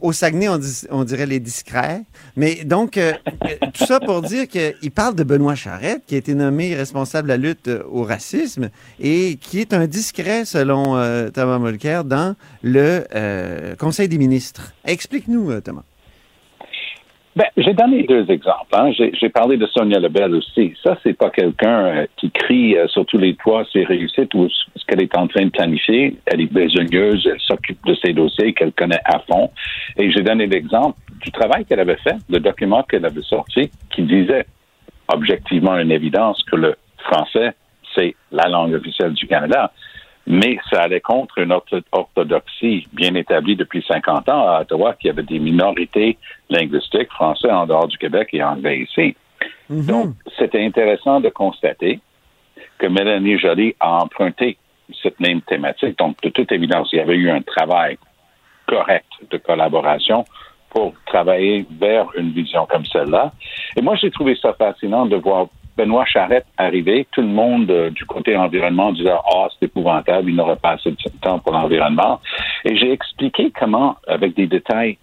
[0.02, 0.48] au Saguenay,
[0.90, 2.04] on, dirait les discrets.
[2.36, 3.14] Mais donc, euh,
[3.46, 7.28] euh, tout ça pour dire qu'il parle de Benoît Charette, qui a été nommé responsable
[7.28, 10.94] de la lutte au racisme et qui est un discret, selon
[11.32, 13.04] Thomas Mulcair, dans le
[13.78, 14.74] Conseil des ministres.
[14.86, 15.84] Explique-nous, Thomas.
[17.36, 18.74] Ben, j'ai donné deux exemples.
[18.74, 18.92] Hein.
[18.92, 20.76] J'ai, parlé de Sonia Lebel aussi.
[20.84, 24.48] Ça, c'est pas quelqu'un euh, qui crie euh, sur tous les toits ses réussites ou
[24.50, 26.16] ce qu'elle est en train de planifier.
[26.28, 29.50] Elle est besogneuse, elle s'occupe de ses dossiers qu'elle connaît à fond.
[29.98, 34.04] Et j'ai donné l'exemple du travail qu'elle avait fait, le document qu'elle avait sorti, qui
[34.04, 34.46] disait
[35.08, 37.54] objectivement une évidence que le français,
[37.96, 39.72] c'est la langue officielle du Canada.
[40.26, 45.10] Mais ça allait contre une ortho- orthodoxie bien établie depuis 50 ans à Ottawa, qui
[45.10, 46.18] avait des minorités
[46.50, 49.16] linguistiques français en dehors du Québec et anglais ici.
[49.70, 52.00] Donc, c'était intéressant de constater
[52.78, 54.58] que Mélanie Joly a emprunté
[55.02, 55.98] cette même thématique.
[55.98, 57.98] Donc, de toute évidence, il y avait eu un travail
[58.68, 60.26] correct de collaboration
[60.70, 63.32] pour travailler vers une vision comme celle-là.
[63.76, 67.90] Et moi, j'ai trouvé ça fascinant de voir Benoît Charette arriver, tout le monde euh,
[67.90, 72.20] du côté environnement disait Ah, c'est épouvantable, il n'aurait pas assez de temps pour l'environnement.
[72.66, 74.98] Et j'ai expliqué comment, avec des détails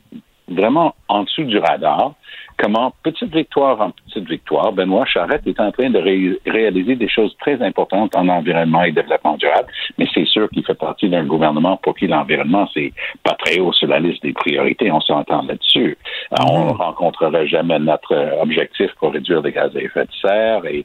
[0.51, 2.15] vraiment en dessous du radar,
[2.59, 7.09] comment, petite victoire en petite victoire, Benoît Charette est en train de ré- réaliser des
[7.09, 9.69] choses très importantes en environnement et développement durable.
[9.99, 12.93] Mais c'est sûr qu'il fait partie d'un gouvernement pour qui l'environnement, c'est
[13.25, 14.91] pas très haut sur la liste des priorités.
[14.93, 15.97] On s'entend là-dessus.
[16.33, 20.13] Euh, On ne rencontrerait jamais notre euh, objectif pour réduire les gaz à effet de
[20.21, 20.85] serre et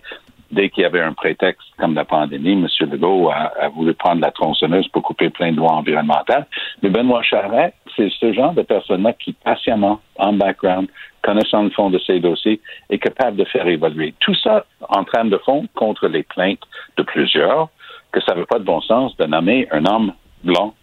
[0.51, 2.67] Dès qu'il y avait un prétexte comme la pandémie, M.
[2.91, 6.45] Legault a, a voulu prendre la tronçonneuse pour couper plein de lois environnementales.
[6.83, 10.87] Mais Benoît Charret, c'est ce genre de personne-là qui, patiemment, en background,
[11.21, 14.13] connaissant le fond de ses dossiers, est capable de faire évoluer.
[14.19, 16.63] Tout ça en train de fond contre les plaintes
[16.97, 17.69] de plusieurs
[18.11, 20.73] que ça n'avait pas de bon sens de nommer un homme blanc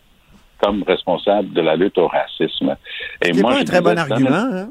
[0.62, 2.77] comme responsable de la lutte au racisme.
[3.25, 4.31] Et C'est pas je un très bon disais, argument.
[4.35, 4.68] Hein?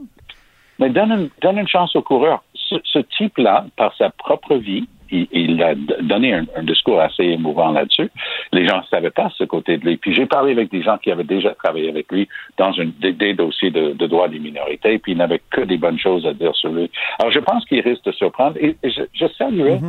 [0.80, 2.43] mais donne une, donne une chance au coureur.
[2.56, 7.24] Ce, ce type-là, par sa propre vie, il, il a donné un, un discours assez
[7.24, 8.10] émouvant là-dessus.
[8.52, 9.97] Les gens ne savaient pas ce côté de lui.
[9.97, 13.13] Puis j'ai parlé avec des gens qui avaient déjà travaillé avec lui dans une, des,
[13.13, 16.34] des dossiers de, de droits des minorités, puis ils n'avaient que des bonnes choses à
[16.34, 16.89] dire sur lui.
[17.19, 18.58] Alors je pense qu'il risque de surprendre.
[18.60, 19.80] Et, et je, je saluerais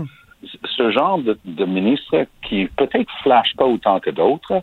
[0.77, 4.63] ce genre de, de ministre qui peut-être flash pas autant que d'autres,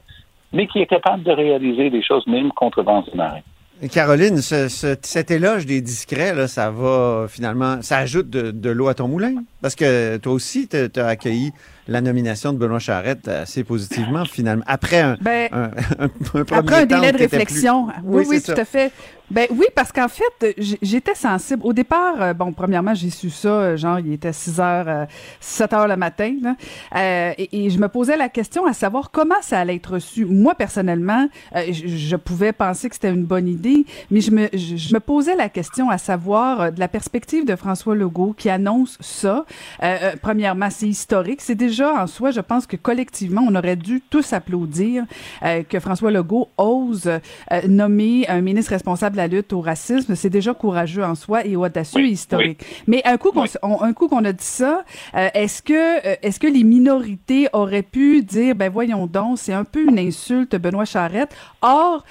[0.51, 3.43] mais qui est capable de réaliser des choses même contre vents et marées.
[3.87, 8.69] Caroline, ce- ce- cet éloge des discrets, là, ça va finalement, ça ajoute de, de
[8.69, 9.35] l'eau à ton moulin?
[9.61, 11.51] Parce que toi aussi, tu as accueilli
[11.89, 14.63] la nomination de Benoît Charette assez positivement, finalement.
[14.67, 17.87] Après un, Ben, un, un- un premier Après un temps délai de réflexion.
[17.87, 18.91] plus- Oui, oui, c'est tout à fait.
[19.31, 21.61] Ben oui, parce qu'en fait, euh, j'étais sensible.
[21.63, 25.05] Au départ, euh, bon, premièrement, j'ai su ça, euh, genre, il était 6 heures, euh,
[25.39, 26.55] 7 heures le matin, là.
[26.95, 30.25] Euh, et, et je me posais la question à savoir comment ça allait être reçu.
[30.25, 34.47] Moi, personnellement, euh, je, je pouvais penser que c'était une bonne idée, mais je me,
[34.51, 38.33] je, je me posais la question à savoir, euh, de la perspective de François Legault
[38.35, 39.45] qui annonce ça.
[39.83, 41.41] Euh, euh, premièrement, c'est historique.
[41.41, 45.03] C'est déjà en soi, je pense que collectivement, on aurait dû tous applaudir
[45.43, 47.19] euh, que François Legault ose euh,
[47.67, 50.15] nommer un ministre responsable de la lutte au racisme.
[50.15, 52.65] C'est déjà courageux en soi et audacieux et historique.
[52.87, 54.83] Mais un coup qu'on s- on- un coup qu'on a dit ça,
[55.15, 59.63] euh, est-ce que est-ce que les minorités auraient pu dire ben voyons donc, c'est un
[59.63, 61.31] peu une insulte Benoît Charette?
[61.61, 62.03] Or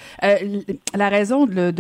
[0.95, 1.73] la raison de,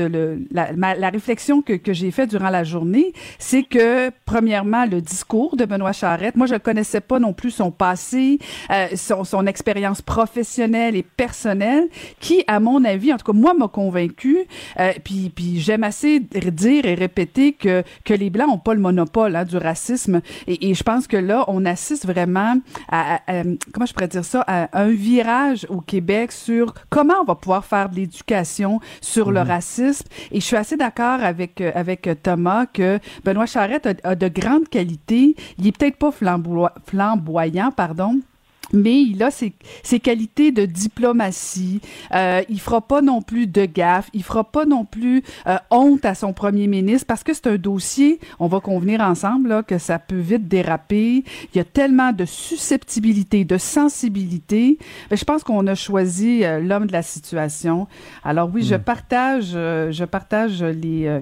[0.52, 5.00] la, ma- la réflexion que, que j'ai faite durant la journée, c'est que premièrement le
[5.00, 8.38] discours de Benoît Charette, moi je ne connaissais pas non plus son passé,
[8.70, 11.88] euh, son, son expérience professionnelle et personnelle,
[12.20, 14.38] qui à mon avis, en tout cas moi m'a convaincu.
[14.78, 18.80] Euh, puis puis j'aime assez dire et répéter que que les blancs ont pas le
[18.80, 20.20] monopole hein, du racisme.
[20.46, 22.56] Et, et je pense que là on assiste vraiment
[22.88, 27.14] à, à- à- comment je pourrais dire ça à un virage au Québec sur comment
[27.22, 30.06] on va pouvoir faire de l'éducation sur le racisme.
[30.32, 34.28] Et je suis assez d'accord avec euh, avec Thomas que Benoît Charette a, a de
[34.28, 35.36] grandes qualités.
[35.58, 38.22] Il est peut-être pas flamboy- flamboyant, pardon,
[38.72, 39.52] mais il a ses,
[39.82, 41.80] ses qualités de diplomatie.
[42.14, 44.08] Euh, il fera pas non plus de gaffe.
[44.12, 47.56] Il fera pas non plus euh, honte à son premier ministre parce que c'est un
[47.56, 51.24] dossier, on va convenir ensemble, là, que ça peut vite déraper.
[51.54, 54.78] Il y a tellement de susceptibilité, de sensibilité.
[55.10, 57.86] Mais je pense qu'on a choisi euh, l'homme de la situation.
[58.24, 61.20] Alors oui, je partage, euh, je partage les,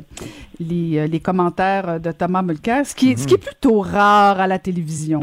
[0.59, 4.46] les, les commentaires de Thomas Mulcair, ce qui, est, ce qui est plutôt rare à
[4.46, 5.20] la télévision.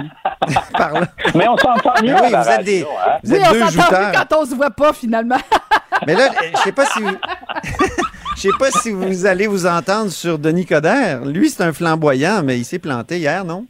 [1.35, 3.17] Mais on s'entend mieux Ben oui, à vous êtes des- hein?
[3.23, 4.11] Vous oui, êtes on deux s'entend jouteurs.
[4.11, 5.37] plus quand on se voit pas finalement.
[6.07, 7.09] Mais là, je sais pas si vous...
[8.35, 11.23] Je sais pas si vous allez vous entendre sur Denis Coderre.
[11.23, 13.67] Lui, c'est un flamboyant, mais il s'est planté hier, non?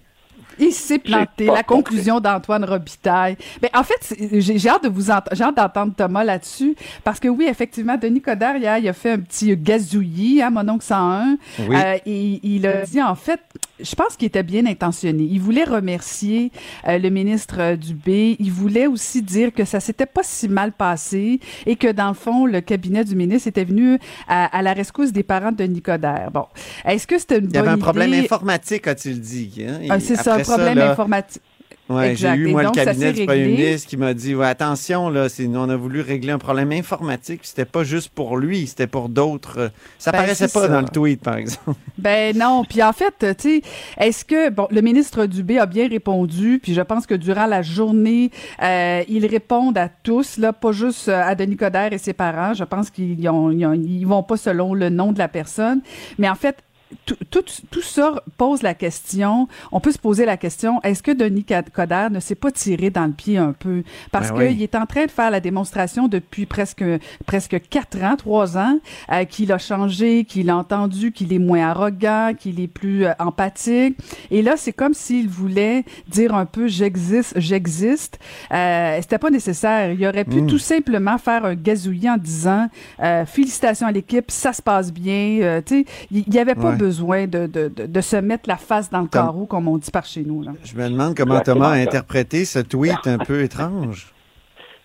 [0.58, 1.48] Il s'est planté.
[1.48, 3.36] La conclusion d'Antoine Robitaille.
[3.62, 7.20] Mais en fait, j'ai j'ai hâte de vous ent- j'ai hâte d'entendre Thomas là-dessus parce
[7.20, 10.86] que oui, effectivement, Denis Coderre hier, il a fait un petit gazouillis, hein, mon oncle
[10.86, 11.38] 101.
[11.68, 11.76] Oui.
[11.76, 13.42] Euh, et il a dit en fait,
[13.80, 15.24] je pense qu'il était bien intentionné.
[15.24, 16.52] Il voulait remercier
[16.88, 18.36] euh, le ministre euh, Dubé.
[18.40, 22.14] Il voulait aussi dire que ça s'était pas si mal passé et que dans le
[22.14, 25.82] fond, le cabinet du ministre était venu à, à la rescousse des parents de Denis
[25.82, 26.30] Coderre.
[26.32, 26.46] Bon,
[26.86, 28.20] est-ce que c'était une Il y avait bonne un problème idée?
[28.26, 29.64] informatique, a-t-il dit.
[29.68, 29.80] hein?
[29.90, 31.42] Ah, c'est ça, un problème informatique.
[31.90, 35.10] Ouais, j'ai eu, moi, donc, le cabinet du premier ministre qui m'a dit ouais, attention,
[35.10, 39.10] là, on a voulu régler un problème informatique, c'était pas juste pour lui, c'était pour
[39.10, 39.60] d'autres.
[39.60, 39.70] euh,
[40.00, 40.68] Ça Ben, paraissait pas ça.
[40.70, 41.74] dans le tweet, par exemple.
[41.98, 43.62] Ben non, puis en fait, tu sais,
[43.98, 47.62] est-ce que bon, le ministre Dubé a bien répondu, puis je pense que durant la
[47.62, 52.14] journée, euh, ils répondent à tous, là, pas juste euh, à Denis Coderre et ses
[52.14, 52.54] parents.
[52.54, 55.82] Je pense qu'ils ils vont pas selon le nom de la personne,
[56.18, 56.58] mais en fait.
[57.06, 59.48] Tout, tout, tout ça pose la question.
[59.72, 63.06] On peut se poser la question est-ce que Denis Coderre ne s'est pas tiré dans
[63.06, 63.84] le pied un peu?
[64.12, 64.48] Parce Ben oui.
[64.50, 66.84] qu'il est en train de faire la démonstration depuis presque
[67.26, 68.80] presque quatre ans, trois ans,
[69.12, 73.12] euh, qu'il a changé, qu'il a entendu, qu'il est moins arrogant, qu'il est plus euh,
[73.20, 73.98] empathique.
[74.32, 78.20] Et là, c'est comme s'il voulait dire un peu j'existe, j'existe.
[78.52, 79.92] Euh, C'était pas nécessaire.
[79.92, 80.48] Il aurait pu Mm.
[80.48, 82.68] tout simplement faire un gazouillis en disant
[83.02, 85.40] euh, félicitations à l'équipe, ça se passe bien.
[85.42, 86.76] Euh, tu sais, il n'y avait pas Ouais.
[86.76, 89.78] besoin de, de, de, de se mettre la face dans le Tom- carreau, comme on
[89.78, 90.42] dit par chez nous.
[90.44, 90.52] Là.
[90.64, 94.08] Je me demande comment Exactement Thomas a interprété ce tweet un peu étrange.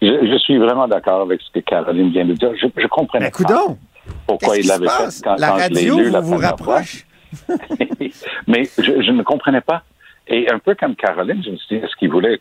[0.00, 2.50] Je, je suis vraiment d'accord avec ce que Caroline vient de dire.
[2.60, 3.78] Je, je comprenais Mais pas coudon!
[4.26, 6.56] pourquoi il l'avait fait quand, La quand je l'ai radio lu la vous, vous première
[6.58, 6.74] fois.
[6.76, 7.04] rapproche?
[8.46, 9.82] Mais je, je ne comprenais pas.
[10.28, 12.40] Et un peu comme Caroline, je me suis dit, est-ce qu'il voulait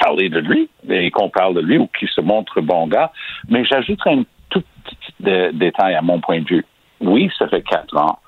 [0.00, 3.12] parler de lui et qu'on parle de lui ou qu'il se montre bon gars?
[3.48, 6.64] Mais j'ajouterais un tout petit dé- détail à mon point de vue.
[7.00, 8.18] Oui, ça fait quatre ans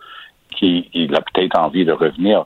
[0.56, 2.44] qu'il il a peut-être envie de revenir,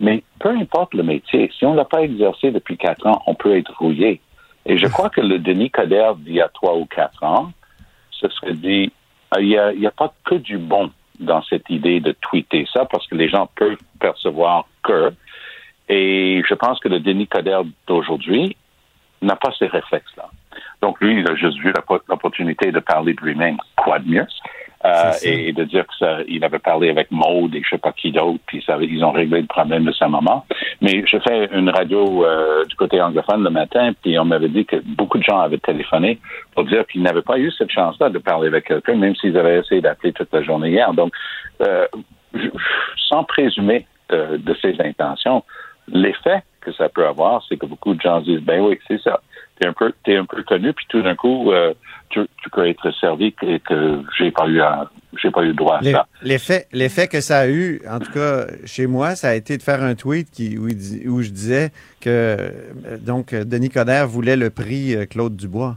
[0.00, 3.34] mais peu importe le métier, si on ne l'a pas exercé depuis quatre ans, on
[3.34, 4.20] peut être rouillé.
[4.66, 7.52] Et je crois que le Denis Coderre d'il y a trois ou quatre ans,
[8.10, 8.92] ce serait dit,
[9.36, 13.06] euh, il n'y a, pas que du bon dans cette idée de tweeter ça, parce
[13.06, 15.12] que les gens peuvent percevoir que.
[15.88, 18.56] Et je pense que le Denis Coderre d'aujourd'hui
[19.20, 20.28] n'a pas ces réflexes-là.
[20.80, 21.72] Donc lui, il a juste vu
[22.08, 24.26] l'opportunité de parler de lui-même, quoi de mieux,
[24.84, 27.78] euh, et, et de dire que ça, il avait parlé avec Maude et je sais
[27.78, 30.44] pas qui d'autre, puis ça, ils ont réglé le problème de sa maman.
[30.80, 34.64] Mais je fais une radio euh, du côté anglophone le matin, puis on m'avait dit
[34.64, 36.18] que beaucoup de gens avaient téléphoné
[36.54, 39.58] pour dire qu'ils n'avaient pas eu cette chance-là de parler avec quelqu'un, même s'ils avaient
[39.58, 40.92] essayé d'appeler toute la journée hier.
[40.94, 41.12] Donc,
[41.60, 41.86] euh,
[43.08, 45.44] sans présumer de, de ses intentions,
[45.88, 49.00] l'effet que ça peut avoir, c'est que beaucoup de gens se disent, ben oui, c'est
[49.00, 49.20] ça.
[49.60, 51.74] T'es un peu, t'es un peu connu, puis tout d'un coup, euh,
[52.08, 54.90] tu, tu peux être servi et que j'ai pas eu, à-
[55.22, 56.06] j'ai pas eu droit à ça.
[56.22, 59.62] L'effet, l'effet que ça a eu, en tout cas chez moi, ça a été de
[59.62, 61.70] faire un tweet qui, où, où je disais
[62.00, 62.48] que euh,
[63.00, 65.76] donc Denis Coderre voulait le prix euh, Claude Dubois.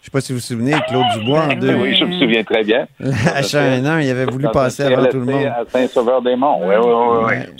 [0.00, 2.12] Je sais pas si vous vous souvenez, Claude Dubois en deux, Oui, oui, je me
[2.12, 2.86] souviens très bien.
[3.00, 5.44] la H1N1, il avait voulu passer avant tout le monde.
[5.46, 6.60] À Saint-Sauveur-des-Monts.
[6.62, 6.92] Oui, oui,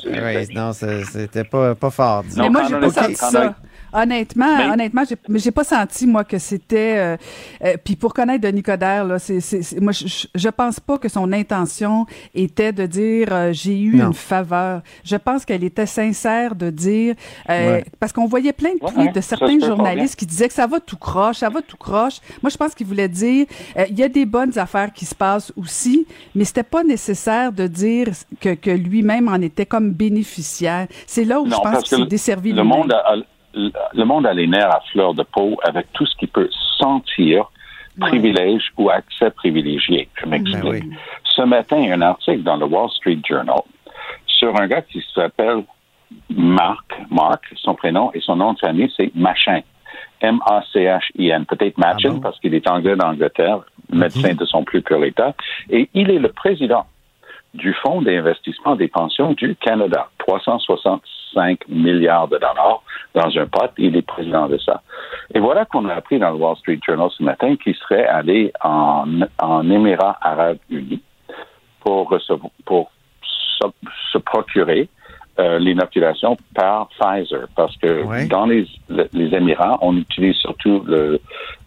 [0.04, 0.12] oui.
[0.12, 2.22] Ouais, ouais, non, c'était pas, pas fort.
[2.36, 3.54] Mais moi, quand j'ai pas senti ça.
[4.02, 5.02] Honnêtement, Mais- honnêtement,
[5.36, 6.94] j'ai, pas senti moi que c'était.
[6.98, 7.16] euh,
[7.64, 10.98] euh, Puis pour connaître Denis Coderre, là, c'est, c'est, c'est- moi, je, je- pense pas
[10.98, 14.06] que son intention était de dire euh, j'ai eu Non.
[14.08, 14.82] une faveur.
[15.04, 17.14] Je pense qu'elle était sincère de dire
[17.50, 17.84] euh, Ouais.
[18.00, 20.80] parce qu'on voyait plein de tweets ouais, de certains journalistes qui disaient que ça va
[20.80, 22.20] tout croche, ça va tout croche.
[22.42, 25.14] Moi, je pense qu'il voulait dire euh, il y a des bonnes affaires qui se
[25.14, 28.08] passent aussi, mais c'était pas nécessaire de dire
[28.40, 30.86] que, que lui-même en était comme bénéficiaire.
[31.06, 32.78] C'est là où je pense qu'il que s'est le- desservi le lui-même.
[32.78, 33.16] monde a, a-
[33.56, 37.50] le monde a les nerfs à fleur de peau avec tout ce qui peut sentir
[37.98, 38.08] Ouais.
[38.10, 40.10] privilège ou accès privilégié.
[40.20, 40.62] Je m'explique.
[40.62, 40.96] Ben oui.
[41.24, 43.62] Ce matin, il y a un article dans le Wall Street Journal
[44.26, 45.64] sur un gars qui s'appelle
[46.28, 49.60] Mark, Mark, son prénom et son nom de famille, c'est Machin.
[50.20, 51.46] M-A-C-H-I-N.
[51.46, 52.20] Peut-être Machin Ah bon?
[52.20, 55.34] parce qu'il est anglais d'Angleterre, médecin de son plus pur état.
[55.70, 56.84] Et il est le président
[57.54, 60.08] du Fonds d'investissement des pensions du Canada.
[61.34, 62.82] 5 milliards de dollars
[63.14, 63.70] dans un pot.
[63.78, 64.82] Il est président de ça.
[65.34, 68.52] Et voilà qu'on a appris dans le Wall Street Journal ce matin qu'il serait allé
[68.62, 71.02] en, en Émirats arabes unis
[71.80, 72.16] pour,
[72.64, 72.90] pour
[74.12, 74.88] se procurer
[75.38, 78.26] euh, l'inoculation par Pfizer parce que Ouais.
[78.26, 81.20] dans les, le- les Émirats, on utilise surtout le,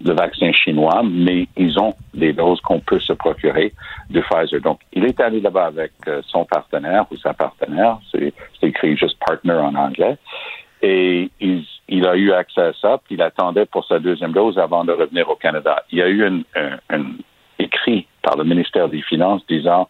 [0.03, 3.73] le vaccin chinois, mais ils ont des doses qu'on peut se procurer
[4.09, 4.59] de Pfizer.
[4.61, 8.97] Donc, il est allé là-bas avec euh, son partenaire ou sa partenaire, c'est c'est écrit
[8.97, 10.17] juste partner en anglais,
[10.81, 14.57] et il, il a eu accès à ça, puis il attendait pour sa deuxième dose
[14.57, 15.83] avant de revenir au Canada.
[15.91, 17.03] Il y a eu un, un- un
[17.59, 19.89] écrit par le ministère des Finances disant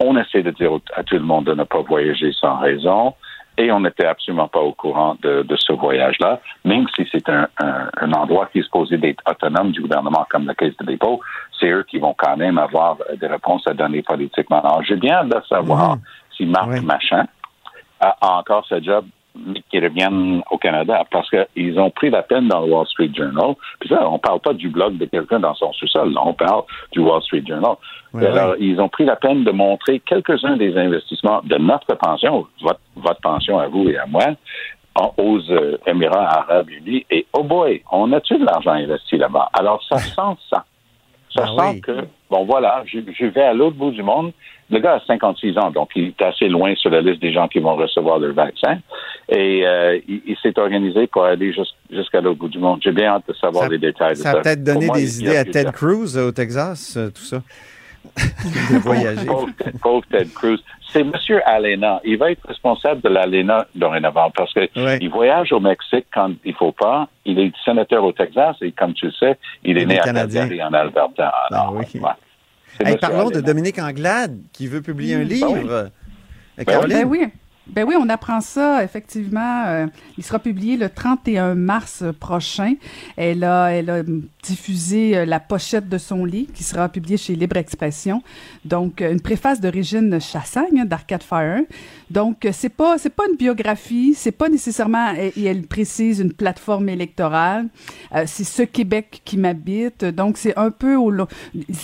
[0.00, 3.14] on essaie de dire à tout le monde de ne pas voyager sans raison.
[3.56, 7.46] Et on n'était absolument pas au courant de, de ce voyage-là, même si c'est un,
[7.62, 11.20] un- un endroit qui est supposé d'être autonome du gouvernement comme la Caisse de dépôt,
[11.60, 14.58] c'est eux qui vont quand même avoir des réponses à donner politiquement.
[14.60, 16.00] Alors, j'ai bien hâte de savoir Mhm.
[16.36, 16.80] si Marc Ouais.
[16.80, 17.26] Machin
[18.00, 19.04] a, a encore ce job
[19.36, 23.10] mais qu'il revienne au Canada parce qu'ils ont pris la peine dans le Wall Street
[23.14, 23.54] Journal.
[23.80, 27.00] Puis ça, on parle pas du blog de quelqu'un dans son sous-sol, on parle du
[27.00, 27.74] Wall Street Journal.
[28.12, 28.56] Ouais, Alors, ouais.
[28.60, 33.20] ils ont pris la peine de montrer quelques-uns des investissements de notre pension, votre, votre
[33.20, 34.26] pension à vous et à moi,
[34.94, 37.04] en- aux euh, Émirats arabes unis.
[37.10, 39.48] Et oh boy, on a-tu de l'argent investi là-bas?
[39.52, 40.64] Alors, ça sent ça.
[41.34, 41.80] Ça Ah sent oui.
[41.80, 44.30] que, bon voilà, je, je vais à l'autre bout du monde.
[44.70, 47.48] Le gars a 56 ans, donc il est assez loin sur la liste des gens
[47.48, 48.78] qui vont recevoir le vaccin.
[49.28, 52.80] Et euh, il, il s'est organisé pour aller jus- jusqu'à l'autre bout du monde.
[52.82, 54.30] J'ai bien hâte de savoir Ça- les détails ça.
[54.30, 57.42] A peut-être donné moi, des idées à Ted Cruz euh, au Texas, euh, tout ça.
[58.14, 59.26] de voyager.
[59.26, 59.48] Pauvre,
[59.82, 60.58] pauvre Ted Cruz.
[60.92, 61.12] C'est M.
[61.46, 62.00] Alena.
[62.04, 65.00] Il va être responsable de l'Alena dorénavant parce que Ouais.
[65.08, 67.08] voyage au Mexique quand il faut pas.
[67.24, 70.04] Il est sénateur au Texas et comme tu le sais, il est Il né à
[70.04, 70.42] Canadien.
[70.48, 71.32] Calgary en Alberta.
[71.50, 72.00] Alors, Ah oui.
[72.00, 72.10] ouais.
[72.80, 73.40] Hey, parlons de.
[73.40, 75.90] Dominique Anglade qui veut publier un livre.
[76.66, 76.98] Caroline?
[76.98, 77.28] Ben oui.
[77.66, 79.64] Ben oui, on apprend ça, effectivement.
[79.66, 79.86] euh,
[80.18, 82.74] il sera publié le 31 mars prochain.
[83.16, 83.80] Elle a,
[84.42, 88.22] diffusé euh, la pochette de son livre qui sera publié chez Libre Expression.
[88.66, 91.62] Donc, euh, une préface de Régine Chassagne hein, d'Arcade Fire.
[92.10, 96.90] Donc, c'est pas, c'est pas une biographie, c'est pas nécessairement, et elle précise une plateforme
[96.90, 97.68] électorale.
[98.26, 100.04] C'est ce Québec qui m'habite.
[100.04, 100.96] Donc, c'est un peu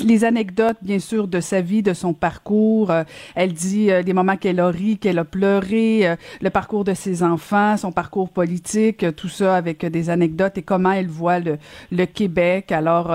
[0.05, 2.93] les anecdotes, bien sûr, de sa vie, de son parcours.
[3.35, 7.23] Elle dit les moments qu'elle a ri, qu'elle a pleuré, euh, le parcours de ses
[7.23, 11.39] enfants, son parcours politique, euh, tout ça avec euh, des anecdotes et comment elle voit
[11.39, 11.59] le,
[11.91, 12.73] le Québec.
[12.73, 13.15] Alors,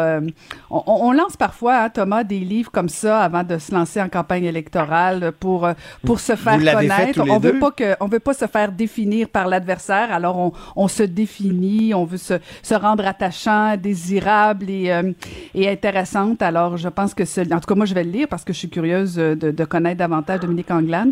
[0.70, 4.10] on, on lance parfois, hein, Thomas, des livres comme ça avant de se lancer en
[4.10, 5.68] campagne électorale pour,
[6.06, 7.22] pour se faire connaître.
[7.30, 7.60] on veut deux?
[7.60, 10.12] pas que, on veut pas se faire définir par l'adversaire.
[10.12, 15.12] Alors, on, on se définit, on veut se, se rendre attachant, désirable et, euh,
[15.54, 16.42] et intéressante.
[16.42, 18.54] Alors, je pense que ce, en tout cas, moi, je vais le lire parce que
[18.54, 21.12] je suis curieuse de, de connaître davantage Dominique Anglade.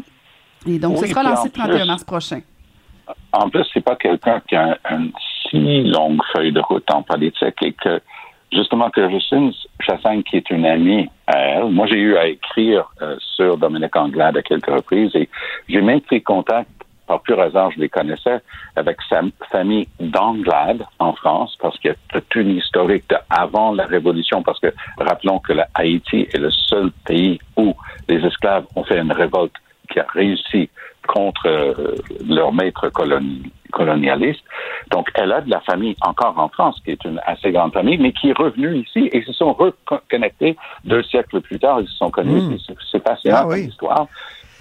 [0.68, 2.42] Et donc, ce Oui, sera puis lancé le 31 plus- mars prochain.
[3.34, 5.12] En plus, c'est pas quelqu'un qui a un- une
[5.50, 8.02] si longue feuille de route en politique et que,
[8.52, 12.90] justement, que Justine Chassagne, qui est une amie à elle, moi, j'ai eu à écrire
[13.02, 15.28] euh, sur Dominique Anglade à quelques reprises et
[15.68, 16.70] j'ai même pris contact,
[17.06, 18.40] par pur hasard, je les connaissais,
[18.78, 19.20] avec sa
[19.52, 24.42] famille d'Anglade en France, parce qu'il y a toute une historique de avant la Révolution,
[24.42, 27.76] parce que rappelons que la Haïti est le seul pays où
[28.08, 29.52] les esclaves ont fait une révolte
[29.94, 30.70] qui a réussi
[31.08, 31.96] contre euh,
[32.28, 34.44] leur maître coloni- colonialiste.
[34.92, 37.98] Donc, elle a de la famille encore en France, qui est une assez grande famille,
[37.98, 41.82] mais qui est revenue ici et se sont reconnectés deux siècles plus tard.
[41.82, 42.42] Ils se sont connus.
[42.42, 42.58] Mm.
[42.92, 43.62] C'est- passionnant Ah oui.
[43.62, 44.08] comme histoire.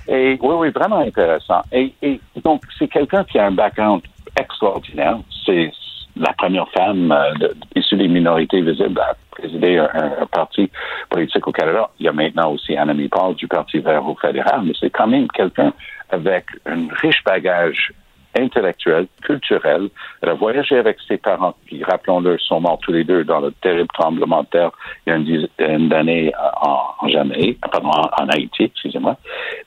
[0.08, 1.62] Et oui, oui, vraiment intéressant.
[1.70, 4.02] Et, et donc, c'est quelqu'un qui a un background
[4.36, 5.18] extraordinaire.
[5.46, 5.70] C'est
[6.16, 9.88] la première femme euh, de- issue des minorités visibles à présider un,
[10.22, 10.70] un parti
[11.08, 11.88] politique au Canada.
[11.98, 15.06] Il y a maintenant aussi Annemie Paul du Parti vert au fédéral, mais c'est quand
[15.06, 15.72] même quelqu'un
[16.10, 17.92] avec un riche bagage
[18.38, 19.88] intellectuel, culturel.
[20.22, 23.52] Elle a voyagé avec ses parents, qui, rappelons-le, sont morts tous les deux dans le
[23.52, 24.70] terrible tremblement de terre
[25.06, 29.16] il y a une dizaine d'années en, en Jamaïque, pardon, en, en Haïti, excusez-moi.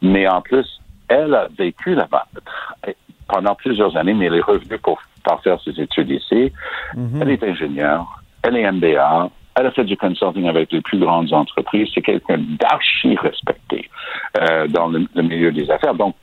[0.02, 0.68] Mais en plus,
[1.08, 2.26] elle a vécu là-bas
[3.28, 6.52] pendant plusieurs années, mais elle est revenue pour, pour faire ses études ici.
[7.22, 11.32] Elle est ingénieure, elle est MBA, elle a fait du consulting avec les plus grandes
[11.34, 11.90] entreprises.
[11.94, 13.90] C'est quelqu'un d'archi respecté
[14.38, 15.96] euh, dans le, le milieu des affaires.
[15.96, 16.16] Donc,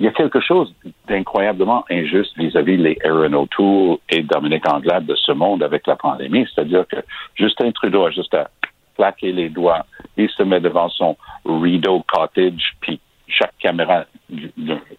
[0.00, 0.72] il y a quelque chose
[1.08, 6.46] d'incroyablement injuste vis-à-vis les Aaron O'Toole et Dominique Anglade de ce monde avec la pandémie.
[6.54, 6.98] C'est-à-dire que
[7.34, 8.48] Justin Trudeau a juste à
[8.96, 9.84] claquer les doigts.
[10.16, 14.50] Il se met devant son Rideau Cottage, puis chaque caméra du-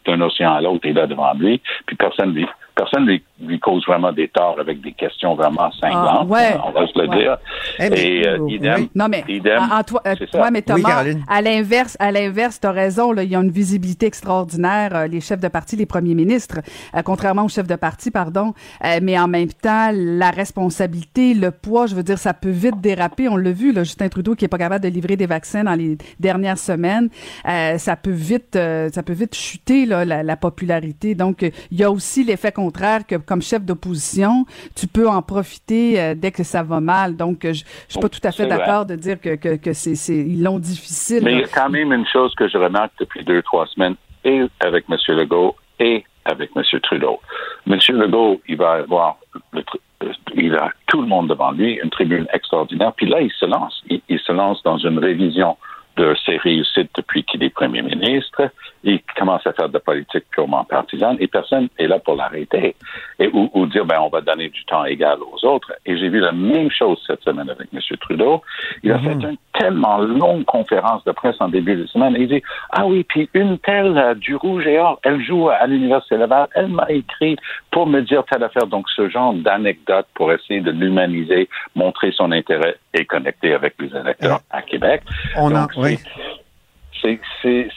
[0.06, 2.48] d'un océan à l'autre est là devant lui, puis personne lui,
[2.80, 6.08] personne lui, lui cause vraiment des torts avec des questions vraiment cinglantes.
[6.22, 6.58] Ah, ouais.
[6.66, 7.18] On va se le Ouais.
[7.18, 7.38] dire.
[7.80, 8.90] Eh, mais- Et euh, idem, Oui.
[8.96, 10.42] Non, mais, idem, en- Antoine, euh, c'est ça.
[10.42, 14.06] ouais, mais Thomas, à l'inverse, à l'inverse, t'as raison, là, il y a une visibilité
[14.06, 16.60] extraordinaire, euh, les chefs de parti, les premiers ministres,
[16.96, 18.54] euh, contrairement aux chefs de parti, pardon,
[18.86, 22.80] Euh, mais en même temps, la responsabilité, le poids, je veux dire, ça peut vite
[22.82, 25.64] déraper, on l'a vu, là, Justin Trudeau qui est pas capable de livrer des vaccins
[25.64, 27.10] dans les dernières semaines,
[27.48, 31.50] euh, ça peut vite, euh, ça peut vite chuter, là, la, la popularité, donc euh,
[31.72, 34.46] il y a aussi l'effet contraire que comme chef d'opposition,
[34.76, 38.02] tu peux en profiter euh, dès que ça va mal, donc euh, je je suis
[38.02, 41.22] pas tout à fait d'accord de dire que, que, que c'est, c'est, ils l'ont difficile.
[41.24, 43.96] Mais il y a quand même une chose que je remarque depuis deux, trois semaines,
[44.24, 44.98] et avec M.
[45.20, 46.64] Legault et avec M.
[46.84, 47.20] Trudeau.
[47.68, 47.80] M.
[47.90, 49.18] Legault, il va avoir
[49.54, 49.64] le
[50.04, 52.94] euh, il a tout le monde devant lui, une tribune extraordinaire.
[52.96, 53.76] Puis là, il se lance.
[53.90, 55.58] Il, il se lance dans une révision
[56.00, 58.50] de ses réussites depuis qu'il est premier ministre.
[58.84, 62.76] Il commence à faire de la politique purement partisane et personne n'est là pour l'arrêter.
[63.20, 65.74] Et, ou, ou dire, ben, on va donner du temps égal aux autres.
[65.86, 67.80] Et j'ai vu la même chose cette semaine avec M.
[68.00, 68.42] Trudeau.
[68.84, 72.16] Il a fait une tellement longue conférence de presse en début de semaine.
[72.16, 72.42] Et il dit,
[72.72, 76.48] ah oui, puis une telle euh, du Rouge et Or, elle joue à l'Université Laval.
[76.56, 77.36] Elle m'a écrit
[77.72, 78.68] pour me dire telle affaire.
[78.68, 83.94] Donc, ce genre d'anecdote pour essayer de l'humaniser, montrer son intérêt et connecter avec les
[83.94, 85.02] électeurs à Québec.
[85.36, 85.89] On oui.
[87.02, 87.70] C'est-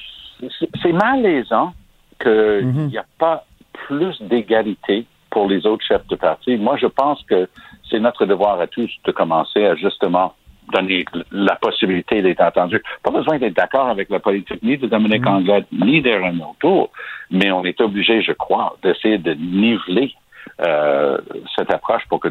[0.83, 1.73] c'est malaisant
[2.21, 2.31] qu'il
[2.67, 2.87] Mhm.
[2.89, 6.57] n'y a pas plus d'égalité pour les autres chefs de parti.
[6.57, 7.49] Moi, je pense que
[7.89, 10.35] c'est notre devoir à tous de commencer à justement
[10.73, 12.81] donner la possibilité d'être entendu.
[13.03, 16.89] Pas besoin d'être d'accord avec la politique ni de Dominique Anglade ni d'Aaron O'Toole,
[17.31, 20.15] mais on est obligé, je crois, d'essayer de niveler
[20.61, 21.19] euh,
[21.57, 22.29] cette approche pour que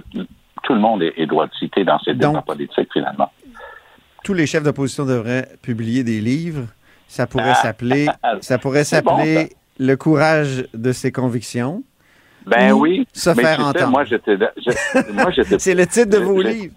[0.64, 3.32] tout le monde ait, ait droit de citer dans ses Donc- débats politiques, finalement.
[4.32, 6.64] Tous les chefs d'opposition devraient publier des livres.
[7.10, 7.56] Ça pourrait Ah.
[7.56, 8.06] s'appeler,
[8.40, 11.84] ça pourrait bon, s'appeler Le courage de ses convictions.
[12.46, 13.06] Ben Ou oui.
[13.12, 13.92] se mais faire tu sais, entendre.
[13.92, 14.38] Moi, j'étais,
[15.60, 16.74] C'est le titre de vos livres.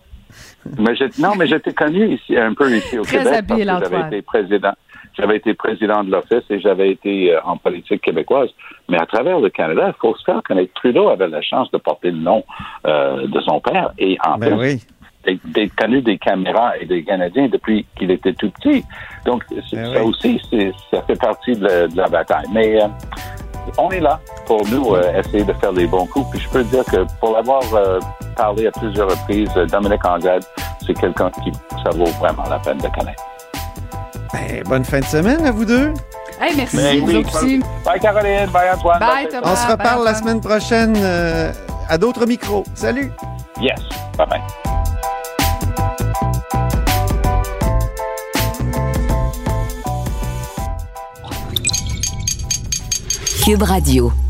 [0.78, 3.34] Mais non, mais j'étais connu ici, un peu ici au Très Québec.
[3.48, 3.94] habile, parce que.
[3.94, 4.72] J'avais été président.
[5.16, 8.48] J'avais été président de l'Office et j'avais été euh, en politique québécoise.
[8.88, 10.72] Mais à travers le Canada, il faut se faire connaître.
[10.74, 12.42] Trudeau avait la chance de porter le nom
[12.84, 14.82] euh, de son père et en Ben plus oui.
[15.27, 18.85] D'être- connu des caméras et des Canadiens depuis qu'il était tout petit.
[19.25, 20.11] Donc, Ben ça oui.
[20.11, 20.41] aussi,
[20.91, 22.47] ça fait partie de la, de la bataille.
[22.53, 22.87] Mais euh,
[23.79, 26.27] on est là pour nous euh, essayer de faire les bons coups.
[26.31, 27.99] Puis je peux dire que pour l'avoir euh,
[28.37, 30.45] parlé à plusieurs reprises, Dominique Anglade,
[30.87, 31.51] c'est quelqu'un qui
[31.83, 33.22] ça vaut vraiment la peine de connaître.
[34.33, 35.93] Ben, bonne fin de semaine à vous deux.
[36.41, 37.62] Hey, merci, oui, aussi.
[37.85, 38.99] Bye Caroline, bye Antoine.
[38.99, 39.43] Bye, Thomas.
[39.53, 41.53] On se ben, reparle la semaine prochaine euh,
[41.89, 42.64] à d'autres micros.
[42.75, 43.12] Salut!
[43.61, 43.79] Yes,
[44.18, 44.41] bye bye.
[53.45, 54.24] Cube Radio.